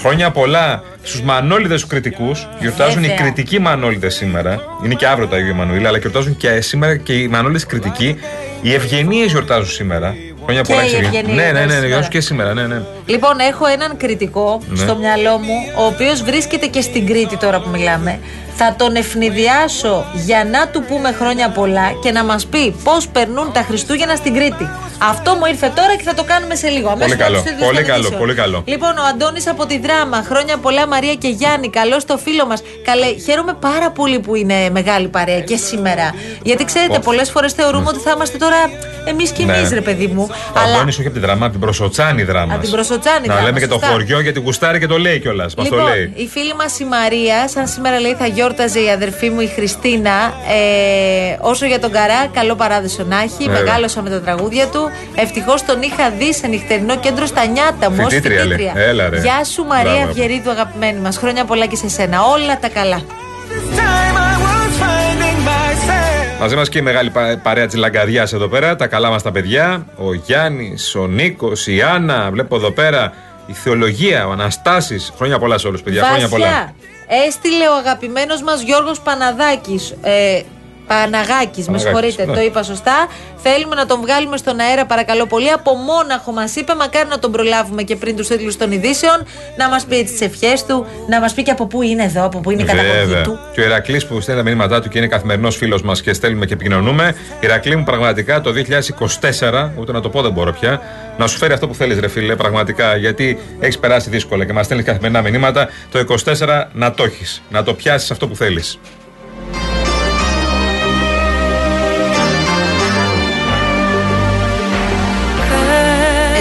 Χρόνια 0.00 0.30
πολλά 0.30 0.82
στους 1.02 1.22
μανόλιδες 1.22 1.80
τους 1.80 1.90
κριτικούς. 1.90 2.48
Γιορτάζουν 2.60 3.02
οι 3.04 3.06
Βέβαια. 3.06 3.22
κριτικοί 3.22 3.58
μανόλιδες 3.60 4.14
σήμερα. 4.14 4.60
Είναι 4.84 4.94
και 4.94 5.06
αύριο 5.06 5.26
τα 5.28 5.36
Αγίου 5.36 5.54
Μανουήλ, 5.54 5.86
αλλά 5.86 5.98
γιορτάζουν 5.98 6.36
και 6.36 6.60
σήμερα 6.60 6.96
και 6.96 7.12
οι 7.12 7.28
μανόλιδες 7.28 7.66
κριτικοί. 7.66 8.16
Οι 8.62 8.74
ευγενίες 8.74 9.30
γιορτάζουν 9.30 9.66
σήμερα. 9.70 10.14
Χρόνια 10.44 10.62
Και 10.62 10.72
πολλά 10.72 10.84
οι 10.84 10.84
εξ 10.86 10.94
ευγενίες. 10.94 11.20
ευγενίες 11.22 11.36
Ναι, 11.36 11.50
ναι, 11.52 11.52
ναι, 11.52 11.60
σήμερα. 11.60 11.86
γιορτάζουν 11.86 12.10
και 12.10 12.20
σήμερα. 12.20 12.54
Ναι, 12.54 12.62
ναι. 12.66 12.80
Λοιπόν, 13.06 13.38
έχω 13.38 13.66
έναν 13.66 13.96
κριτικό 13.96 14.60
Ναι. 14.68 14.76
στο 14.78 14.96
μυαλό 14.96 15.38
μου, 15.38 15.54
ο 15.78 15.84
οποίος 15.86 16.22
βρίσκεται 16.22 16.66
και 16.66 16.80
στην 16.80 17.06
Κρήτη 17.06 17.36
τώρα 17.36 17.60
που 17.60 17.68
μιλάμε. 17.68 18.18
Θα 18.56 18.74
τον 18.78 18.94
ευνηδιάσω 18.94 20.04
για 20.14 20.44
να 20.50 20.68
του 20.68 20.82
πούμε 20.82 21.12
χρόνια 21.12 21.48
πολλά 21.50 21.92
και 22.02 22.10
να 22.10 22.24
μας 22.24 22.46
πει 22.46 22.74
πώς 22.84 23.08
περνούν 23.08 23.52
τα 23.52 23.62
Χριστούγεννα 23.62 24.14
στην 24.16 24.34
Κρήτη. 24.34 24.68
Αυτό 25.10 25.34
μου 25.34 25.46
ήρθε 25.46 25.72
τώρα 25.76 25.96
και 25.96 26.02
θα 26.02 26.14
το 26.14 26.24
κάνουμε 26.24 26.54
σε 26.54 26.68
λίγο. 26.68 26.88
Αμέσως 26.88 27.16
καλό, 27.16 27.30
μετά 27.30 27.42
τους 27.42 27.50
τίτλους 27.50 27.66
πολύ 27.66 27.76
των 27.78 27.86
καλό, 27.86 27.98
ειδήσεων. 27.98 28.20
πολύ 28.20 28.34
καλό. 28.34 28.62
Λοιπόν, 28.64 28.90
ο 28.98 29.02
Αντώνης 29.10 29.46
από 29.48 29.66
τη 29.66 29.78
Δράμα. 29.78 30.22
Χρόνια 30.30 30.56
πολλά, 30.58 30.86
Μαρία 30.86 31.14
και 31.14 31.28
Γιάννη. 31.28 31.68
Καλό 31.70 32.00
στο 32.00 32.18
φίλο 32.18 32.46
μας. 32.46 32.62
Καλέ, 32.84 33.06
χαίρομαι 33.26 33.54
πάρα 33.60 33.90
πολύ 33.90 34.18
που 34.18 34.34
είναι 34.34 34.70
μεγάλη 34.70 35.08
παρέα 35.08 35.40
και 35.40 35.56
σήμερα. 35.56 36.14
Γιατί 36.42 36.64
ξέρετε, 36.64 36.96
Ω. 36.96 37.00
πολλές 37.00 37.30
φορές 37.30 37.52
θεωρούμε 37.52 37.88
ότι 37.88 37.98
θα 37.98 38.10
είμαστε 38.14 38.38
τώρα 38.38 38.56
εμείς 39.04 39.30
κι 39.30 39.42
εμείς, 39.42 39.68
Ναι. 39.70 39.74
ρε 39.74 39.80
παιδί 39.80 40.06
μου. 40.06 40.26
Ο 40.30 40.34
Αλλά 40.64 40.74
Αντώνης 40.74 40.94
όχι 40.98 41.06
από 41.06 41.16
την 41.16 41.22
δράμα, 41.26 41.42
από 41.44 41.50
την 41.52 41.60
Προσοτσάνη 41.60 42.22
δράμας. 42.22 42.54
Από 42.54 42.62
την 42.62 42.70
Προσοτσάνη 42.72 43.26
Να 43.26 43.34
δράμας, 43.34 43.44
λέμε 43.44 43.60
και 43.60 43.66
το 43.66 43.72
σωστά. 43.74 43.86
χωριό 43.88 44.20
γιατί 44.20 44.40
γουστάρει 44.40 44.78
και 44.78 44.86
το 44.86 44.98
λέει 44.98 45.18
κιόλας. 45.20 45.54
Μας 45.54 45.68
το 45.68 45.76
Λοιπόν, 45.76 45.90
λέει. 45.90 46.12
η 46.14 46.26
φίλη 46.26 46.54
μας 46.54 46.78
η 46.78 46.84
Μαρία, 46.84 47.48
σαν 47.48 47.66
σήμερα 47.68 48.00
λέει 48.00 48.14
θα 48.18 48.26
γιόρταζε 48.26 48.80
η 48.80 48.90
αδερφή 48.90 49.30
μου 49.30 49.40
η 49.40 49.46
Χριστίνα. 49.46 50.32
Ε, 50.48 51.36
όσο 51.40 51.66
για 51.66 51.78
τον 51.80 51.90
Καρά, 51.92 52.26
καλό 52.34 52.54
παράδεισο 52.54 53.02
να 53.08 53.18
έχει. 53.20 53.44
Βέβαια. 53.46 53.62
Μεγάλωσα 53.62 54.02
με 54.02 54.10
τα 54.10 54.20
τραγούδια 54.20 54.66
του. 54.66 54.90
Ευτυχώς 55.14 55.64
τον 55.64 55.82
είχα 55.82 56.10
δει 56.10 56.34
σε 56.34 56.46
νυχτερινό 56.46 56.96
κέντρο 56.98 57.26
στα 57.26 57.46
νιάτα 57.46 57.90
μου. 57.90 57.96
ως 58.00 58.12
Φοιτήτρια, 58.14 58.44
λέει. 58.44 58.58
φοιτήτρια. 58.58 58.82
Έλα, 58.86 59.08
ρε. 59.08 59.20
Γεια 59.20 59.44
σου 59.44 59.64
Μαρία 59.64 59.92
Μπράβο. 59.92 60.08
Αυγερίδου, 60.10 60.50
αγαπημένη 60.50 60.98
μας. 61.00 61.16
Χρόνια 61.16 61.44
πολλά 61.44 61.66
και 61.66 61.76
σε 61.76 61.88
σένα. 61.88 62.22
Όλα 62.22 62.58
τα 62.58 62.68
καλά. 62.68 63.00
Μαζί 66.40 66.56
μας 66.56 66.68
και 66.68 66.78
η 66.78 66.82
μεγάλη 66.82 67.10
πα- 67.10 67.40
παρέα 67.42 67.66
της 67.66 67.74
Λαγκαδιά 67.76 68.22
εδώ 68.34 68.48
πέρα. 68.48 68.76
Τα 68.76 68.86
καλά 68.86 69.10
μας 69.10 69.22
τα 69.22 69.32
παιδιά. 69.32 69.86
Ο 69.96 70.14
Γιάννης, 70.14 70.94
ο 70.94 71.06
Νίκος, 71.06 71.66
η 71.66 71.82
Άννα. 71.82 72.28
Βλέπω 72.32 72.56
εδώ 72.56 72.70
πέρα 72.70 73.12
η 73.46 73.52
Θεολογία, 73.52 74.26
ο 74.26 74.30
Αναστάσης. 74.30 75.12
Χρόνια 75.16 75.38
πολλά 75.38 75.58
σε 75.58 75.66
όλους, 75.66 75.82
παιδιά. 75.82 76.04
Χρόνια 76.04 76.28
πολλά. 76.28 76.46
Βασιά, 76.46 76.74
έστειλε 77.26 77.68
ο 77.68 77.74
αγαπημένος 77.76 78.42
μας 78.42 78.60
Γιώργος 78.62 79.00
Παναδάκης. 79.00 79.94
Ε, 80.02 80.40
Παναγάκης, 80.92 81.66
με 81.68 81.78
Παναγάκης, 81.78 81.82
συγχωρείτε, 81.82 82.24
ναι. 82.26 82.34
το 82.34 82.40
είπα 82.40 82.62
σωστά. 82.62 83.06
Θέλουμε 83.36 83.74
να 83.74 83.86
τον 83.86 84.00
βγάλουμε 84.00 84.36
στον 84.36 84.60
αέρα, 84.60 84.86
παρακαλώ 84.86 85.26
πολύ. 85.26 85.50
Από 85.50 85.74
Μόναχο 85.74 86.32
μας 86.32 86.56
είπε, 86.56 86.74
μακάρι 86.74 87.08
να 87.08 87.18
τον 87.18 87.32
προλάβουμε 87.32 87.82
και 87.82 87.96
πριν 87.96 88.16
τους 88.16 88.28
τίτλους 88.28 88.56
των 88.56 88.72
ειδήσεων, 88.72 89.26
να 89.56 89.68
μας 89.68 89.84
πει 89.84 90.04
τις 90.04 90.20
ευχές 90.20 90.64
του, 90.64 90.86
να 91.08 91.20
μας 91.20 91.34
πει 91.34 91.42
και 91.42 91.50
από 91.50 91.66
πού 91.66 91.82
είναι 91.82 92.04
εδώ, 92.04 92.24
από 92.24 92.40
πού 92.40 92.50
είναι 92.50 92.62
η 92.62 92.64
καταγωγή 92.64 92.98
Βέβαια. 92.98 93.22
του. 93.22 93.38
Και 93.52 93.60
ο 93.60 93.64
Ηρακλής 93.64 94.06
που 94.06 94.20
στέλνει 94.20 94.42
τα 94.42 94.48
μηνύματά 94.48 94.80
του 94.80 94.88
και 94.88 94.98
είναι 94.98 95.06
καθημερινός 95.06 95.56
φίλος 95.56 95.82
μας 95.82 96.02
και 96.02 96.12
στέλνουμε 96.12 96.46
και 96.46 96.54
επικοινωνούμε. 96.54 97.14
Ηρακλή 97.40 97.76
μου, 97.76 97.84
πραγματικά 97.84 98.40
το 98.40 98.52
2024, 98.52 99.70
ούτε 99.76 99.92
να 99.92 100.00
το 100.00 100.08
πω 100.08 100.22
δεν 100.22 100.32
μπορώ 100.32 100.52
πια, 100.52 100.80
να 101.18 101.26
σου 101.26 101.38
φέρει 101.38 101.52
αυτό 101.52 101.68
που 101.68 101.74
θέλεις, 101.74 101.98
ρε 101.98 102.08
φίλε, 102.08 102.36
πραγματικά. 102.36 102.96
Γιατί 102.96 103.38
έχεις 103.60 103.78
περάσει 103.78 104.10
δύσκολα 104.10 104.44
και 104.44 104.52
μας 104.52 104.64
στέλνεις 104.64 104.86
καθημερινά 104.86 105.20
μηνύματα. 105.20 105.68
Το 105.90 105.98
24 105.98 106.68
να 106.72 106.92
το 106.92 107.04
έχεις, 107.04 107.42
να 107.50 107.62
το 107.62 107.74
πιάσεις 107.74 108.10
αυτό 108.10 108.28
που 108.28 108.36
θέλεις. 108.36 108.78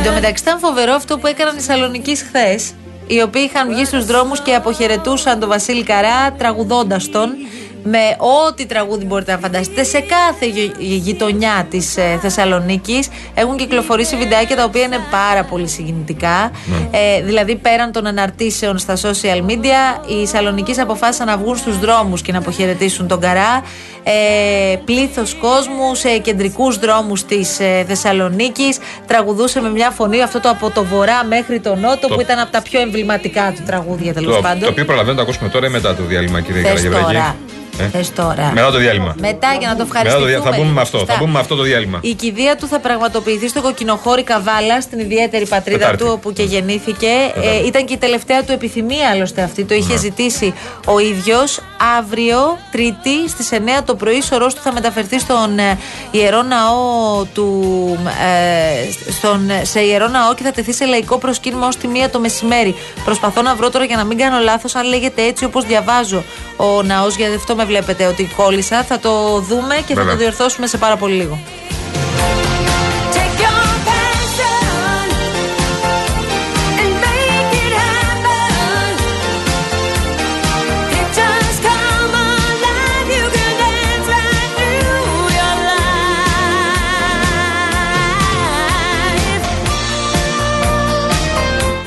Εν 0.04 0.08
τω 0.08 0.14
μεταξύ 0.14 0.44
ήταν 0.44 0.60
φοβερό 0.60 0.94
αυτό 0.94 1.18
που 1.18 1.28
έκαναν 1.28 1.58
οι 1.58 1.62
Σαλονίκη 1.62 2.16
χθες. 2.16 2.74
Οι 3.08 3.22
οποίοι 3.22 3.50
είχαν 3.54 3.74
βγει 3.74 3.86
στους 3.86 4.06
δρόμους 4.06 4.42
και 4.42 4.54
αποχαιρετούσαν 4.56 5.40
τον 5.40 5.50
Βασίλη 5.50 5.84
Καρά 5.84 6.32
τραγουδώντας 6.32 7.10
τον 7.10 7.30
με 7.84 7.98
ό,τι 8.48 8.66
τραγούδι 8.66 9.06
μπορείτε 9.06 9.32
να 9.32 9.38
φανταστείτε 9.38 9.84
σε 9.84 10.00
κάθε 10.00 10.46
γει- 10.46 10.74
γειτονιά 10.80 11.68
της 11.70 11.98
ε, 11.98 12.18
Θεσσαλονίκης. 12.22 13.08
Έχουν 13.34 13.58
κυκλοφορήσει 13.58 14.16
βιντεάκια 14.16 14.56
τα 14.56 14.64
οποία 14.64 14.82
είναι 14.82 15.00
πάρα 15.12 15.44
πολύ 15.44 15.68
συγκινητικά. 15.68 16.52
Ε, 16.92 17.22
δηλαδή, 17.24 17.56
πέραν 17.56 17.92
των 17.92 18.06
αναρτήσεων 18.06 18.78
στα 18.78 18.96
social 18.96 19.50
media, 19.50 20.08
οι 20.22 20.28
Σαλονίκη 20.28 20.80
αποφάσισαν 20.80 21.28
να 21.28 21.38
βγουν 21.38 21.58
στους 21.58 21.80
δρόμους 21.80 22.22
και 22.22 22.32
να 22.32 22.38
αποχαιρετήσουν 22.38 23.08
τον 23.08 23.20
Καρά. 23.20 23.64
Ε, 24.04 24.76
Πλήθος 24.86 25.36
κόσμου 25.42 25.96
σε 25.96 26.18
κεντρικούς 26.18 26.78
δρόμους 26.78 27.26
της 27.26 27.60
ε, 27.60 27.84
Θεσσαλονίκης. 27.88 28.78
Τραγουδούσε 29.08 29.62
με 29.62 29.70
μια 29.70 29.90
φωνή 29.90 30.22
αυτό 30.22 30.40
το 30.40 30.50
από 30.50 30.70
το 30.70 30.84
βορρά 30.84 31.24
μέχρι 31.26 31.60
το 31.60 31.76
νότο, 31.76 32.08
Το- 32.08 32.16
που 32.16 32.22
ήταν 32.22 32.40
από 32.40 32.52
τα 32.52 32.62
πιο 32.62 32.80
εμβληματικά 32.82 33.54
του 33.56 33.64
τραγούδια 33.66 34.14
τέλος 34.14 34.36
Το, 34.36 34.42
πάντων. 34.42 34.60
το 34.60 34.70
οποίο 34.70 34.86
προλαβαίνω 34.86 35.12
να 35.12 35.18
το 35.18 35.30
ακούσουμε 35.30 35.50
τώρα 35.50 35.68
ή 35.68 35.70
μετά 35.70 35.96
το 35.96 36.04
διάλειμμα, 36.04 36.42
κύριε 36.42 36.62
Θες 36.62 36.70
Καραγευρέκη. 36.70 37.04
τώρα. 37.06 37.36
Ε; 37.80 37.88
Θες 37.88 38.14
τώρα. 38.14 38.52
Μετά 38.54 38.72
το 38.72 38.78
διάλειμμα. 38.78 39.16
Μετά 39.20 39.48
για 39.60 39.68
να 39.68 39.76
το 39.76 39.84
Μετά 39.84 39.84
το 39.84 39.84
ευχαριστήσουμε. 39.84 40.28
δια- 40.30 40.42
θα 40.42 40.58
μπούμε 40.58 40.72
με 40.72 40.82
αυτό. 40.82 40.98
Σωστά. 40.98 41.14
Θα 41.14 41.20
μπούμε 41.20 41.32
με 41.32 41.40
αυτό 41.40 41.56
το 41.56 41.64
διάλειμμα. 41.64 42.00
Η 42.02 42.14
κηδεία 42.14 42.56
του 42.56 42.68
θα 42.68 42.80
πραγματοποιηθεί 42.80 43.48
στο 43.48 43.62
κοκκινοχώρι 43.62 44.24
Καβάλα, 44.24 44.82
στην 44.82 45.00
ιδιαίτερη 45.00 45.48
πατρίδα 45.48 45.78
Τετάρτη. 45.80 46.04
του, 46.04 46.10
όπου 46.14 46.34
και 46.34 46.44
γεννήθηκε. 46.44 47.08
Τετάρτη. 47.34 47.58
Ε, 47.64 47.66
ήταν 47.66 47.86
και 47.86 47.94
η 47.94 47.98
τελευταία 47.98 48.44
του 48.44 48.52
επιθυμία, 48.52 49.10
άλλωστε 49.10 49.42
αυτή. 49.42 49.64
Το 49.64 49.74
είχε 49.74 49.98
ζητήσει 49.98 50.54
ο 50.86 51.00
ίδιος. 51.00 51.60
Αύριο, 52.00 52.58
Τρίτη, 52.72 53.30
στις 53.30 53.52
9 53.52 53.84
το 53.86 53.96
πρωί, 53.96 54.22
σωρός 54.22 54.54
του 54.54 54.62
θα 54.62 54.74
μεταφερθεί 54.74 55.20
στον 55.20 55.60
ε, 55.60 55.78
ιερό 56.12 56.42
ναό 56.42 57.24
του. 57.34 57.98
Ε, 58.06 59.12
στον, 59.12 59.50
σε 59.62 59.80
ιερό 59.80 60.08
ναό 60.08 60.34
και 60.34 60.44
θα 60.44 60.52
τεθεί 60.52 60.74
σε 60.74 60.86
λαϊκό 60.86 61.18
προσκύνημα 61.18 61.68
ως 61.68 61.76
τη 61.78 61.88
μία 61.88 62.10
το 62.10 62.20
μεσημέρι. 62.20 62.76
Προσπαθώ 63.06 63.42
να 63.42 63.56
βρω 63.56 63.70
τώρα 63.70 63.86
για 63.86 63.96
να 63.98 64.04
μην 64.04 64.18
κάνω 64.18 64.40
λάθος, 64.40 64.76
αν 64.76 64.88
λέγεται 64.88 65.22
έτσι 65.22 65.46
όπως 65.46 65.66
διαβάζω 65.66 66.24
ο 66.58 66.82
ναός, 66.84 67.16
γιατί 67.16 67.36
αυτό 67.36 67.56
με 67.62 67.68
βλέπετε 67.68 68.06
ότι 68.06 68.30
κόλλησα. 68.36 68.84
Θα 68.84 69.00
το 69.00 69.40
δούμε 69.40 69.76
και 69.76 69.94
θα 69.94 69.94
Βέβαια. 69.94 70.12
το 70.12 70.18
διορθώσουμε 70.18 70.68
σε 70.68 70.78
πάρα 70.78 70.98
πολύ 70.98 71.14
λίγο. 71.14 71.40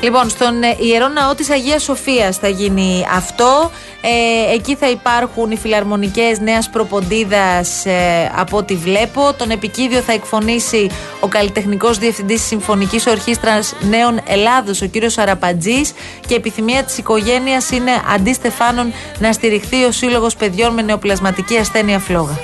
Λοιπόν, 0.05 0.29
στον 0.29 0.63
ε, 0.63 0.75
Ιερό 0.79 1.07
Ναό 1.07 1.35
της 1.35 1.49
Αγίας 1.49 1.83
Σοφίας 1.83 2.37
θα 2.37 2.47
γίνει 2.47 3.05
αυτό. 3.15 3.71
Ε, 4.07 4.53
εκεί 4.53 4.75
θα 4.75 4.89
υπάρχουν 4.89 5.51
οι 5.51 5.57
φιλαρμονικές 5.57 6.39
Νέας 6.39 6.69
Προποντίδας 6.69 7.85
ε, 7.85 8.31
από 8.35 8.57
ό,τι 8.57 8.75
βλέπω. 8.75 9.33
Τον 9.37 9.49
επικίδιο 9.49 9.99
θα 10.01 10.11
εκφωνήσει 10.13 10.89
ο 11.19 11.27
καλλιτεχνικός 11.27 11.97
διευθυντής 11.97 12.39
της 12.39 12.47
Συμφωνικής 12.47 13.07
Ορχήστρας 13.07 13.73
Νέων 13.89 14.21
Ελλάδος, 14.27 14.81
ο 14.81 14.85
κύριος 14.85 15.17
Αραπατζής. 15.17 15.93
Και 16.27 16.35
επιθυμία 16.35 16.83
της 16.83 16.97
οικογένειας 16.97 17.71
είναι 17.71 17.91
αντί 18.13 18.33
Στεφάνων 18.33 18.93
να 19.19 19.31
στηριχθεί 19.31 19.83
ο 19.83 19.91
Σύλλογος 19.91 20.35
Παιδιών 20.35 20.73
με 20.73 20.81
Νεοπλασματική 20.81 21.57
Ασθένεια 21.57 21.99
Φλόγα. 21.99 22.39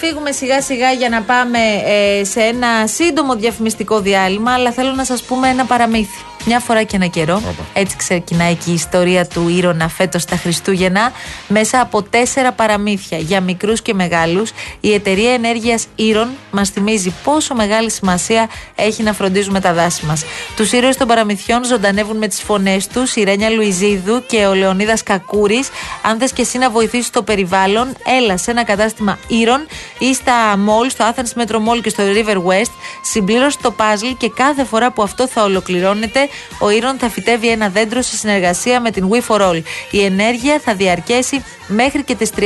Φύγουμε 0.00 0.32
σιγά 0.32 0.62
σιγά 0.62 0.92
για 0.92 1.08
να 1.08 1.22
πάμε 1.22 1.58
ε, 1.84 2.24
σε 2.24 2.40
ένα 2.40 2.86
σύντομο 2.86 3.34
διαφημιστικό 3.34 4.00
διάλειμμα, 4.00 4.52
αλλά 4.52 4.72
θέλω 4.72 4.92
να 4.92 5.04
σας 5.04 5.22
πούμε 5.22 5.48
ένα 5.48 5.64
παραμύθι. 5.64 6.24
Μια 6.44 6.60
φορά 6.60 6.82
και 6.82 6.96
ένα 6.96 7.06
καιρό, 7.06 7.42
έτσι 7.72 7.96
ξεκινάει 7.96 8.54
και 8.54 8.70
η 8.70 8.74
ιστορία 8.74 9.26
του 9.26 9.48
Ήρωνα 9.48 9.88
φέτος 9.88 10.24
τα 10.24 10.36
Χριστούγεννα, 10.36 11.12
μέσα 11.48 11.80
από 11.80 12.02
τέσσερα 12.02 12.52
παραμύθια 12.52 13.18
για 13.18 13.40
μικρούς 13.40 13.82
και 13.82 13.94
μεγάλους. 13.94 14.50
Η 14.80 14.94
εταιρεία 14.94 15.32
ενέργειας 15.32 15.86
Ήρων 15.94 16.28
μας 16.50 16.68
θυμίζει 16.68 17.14
πόσο 17.24 17.54
μεγάλη 17.54 17.90
σημασία 17.90 18.48
έχει 18.74 19.02
να 19.02 19.12
φροντίζουμε 19.12 19.60
τα 19.60 19.72
δάση 19.72 20.04
μας. 20.06 20.24
Τους 20.56 20.72
ήρωες 20.72 20.96
των 20.96 21.06
παραμυθιών 21.06 21.64
ζωντανεύουν 21.64 22.16
με 22.16 22.28
τις 22.28 22.40
φωνές 22.42 22.86
τους 22.86 23.16
η 23.16 23.22
Ρένια 23.22 23.50
Λουιζίδου 23.50 24.22
και 24.26 24.46
ο 24.46 24.54
Λεωνίδας 24.54 25.02
Κακούρης. 25.02 25.68
Αν 26.02 26.18
θες 26.18 26.32
και 26.32 26.42
εσύ 26.42 26.58
να 26.58 26.70
βοηθήσεις 26.70 27.10
το 27.10 27.22
περιβάλλον, 27.22 27.92
έλα 28.20 28.36
σε 28.36 28.50
ένα 28.50 28.64
κατάστημα 28.64 29.18
Ήρων 29.28 29.66
ή 29.98 30.14
στα 30.14 30.56
μόλ, 30.58 30.90
στο 30.90 31.04
Athens 31.14 31.40
Metro 31.40 31.56
Mall 31.56 31.80
και 31.82 31.88
στο 31.88 32.02
River 32.14 32.36
West. 32.36 32.70
Συμπλήρωσε 33.02 33.56
το 33.62 33.74
puzzle 33.78 34.14
και 34.18 34.30
κάθε 34.34 34.64
φορά 34.64 34.90
που 34.90 35.02
αυτό 35.02 35.28
θα 35.28 35.42
ολοκληρώνεται, 35.42 36.28
ο 36.60 36.70
Ήρων 36.70 36.98
θα 36.98 37.08
φυτεύει 37.08 37.48
ένα 37.48 37.68
δέντρο 37.68 38.02
σε 38.02 38.16
συνεργασία 38.16 38.80
με 38.80 38.90
την 38.90 39.08
We 39.10 39.20
for 39.28 39.40
All. 39.40 39.62
Η 39.90 40.04
ενέργεια 40.04 40.60
θα 40.64 40.74
διαρκέσει 40.74 41.44
μέχρι 41.66 42.02
και 42.02 42.14
τις 42.14 42.30
31 42.36 42.42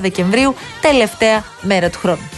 Δεκεμβρίου, 0.00 0.54
τελευταία 0.80 1.44
μέρα 1.62 1.90
του 1.90 1.98
χρόνου. 1.98 2.28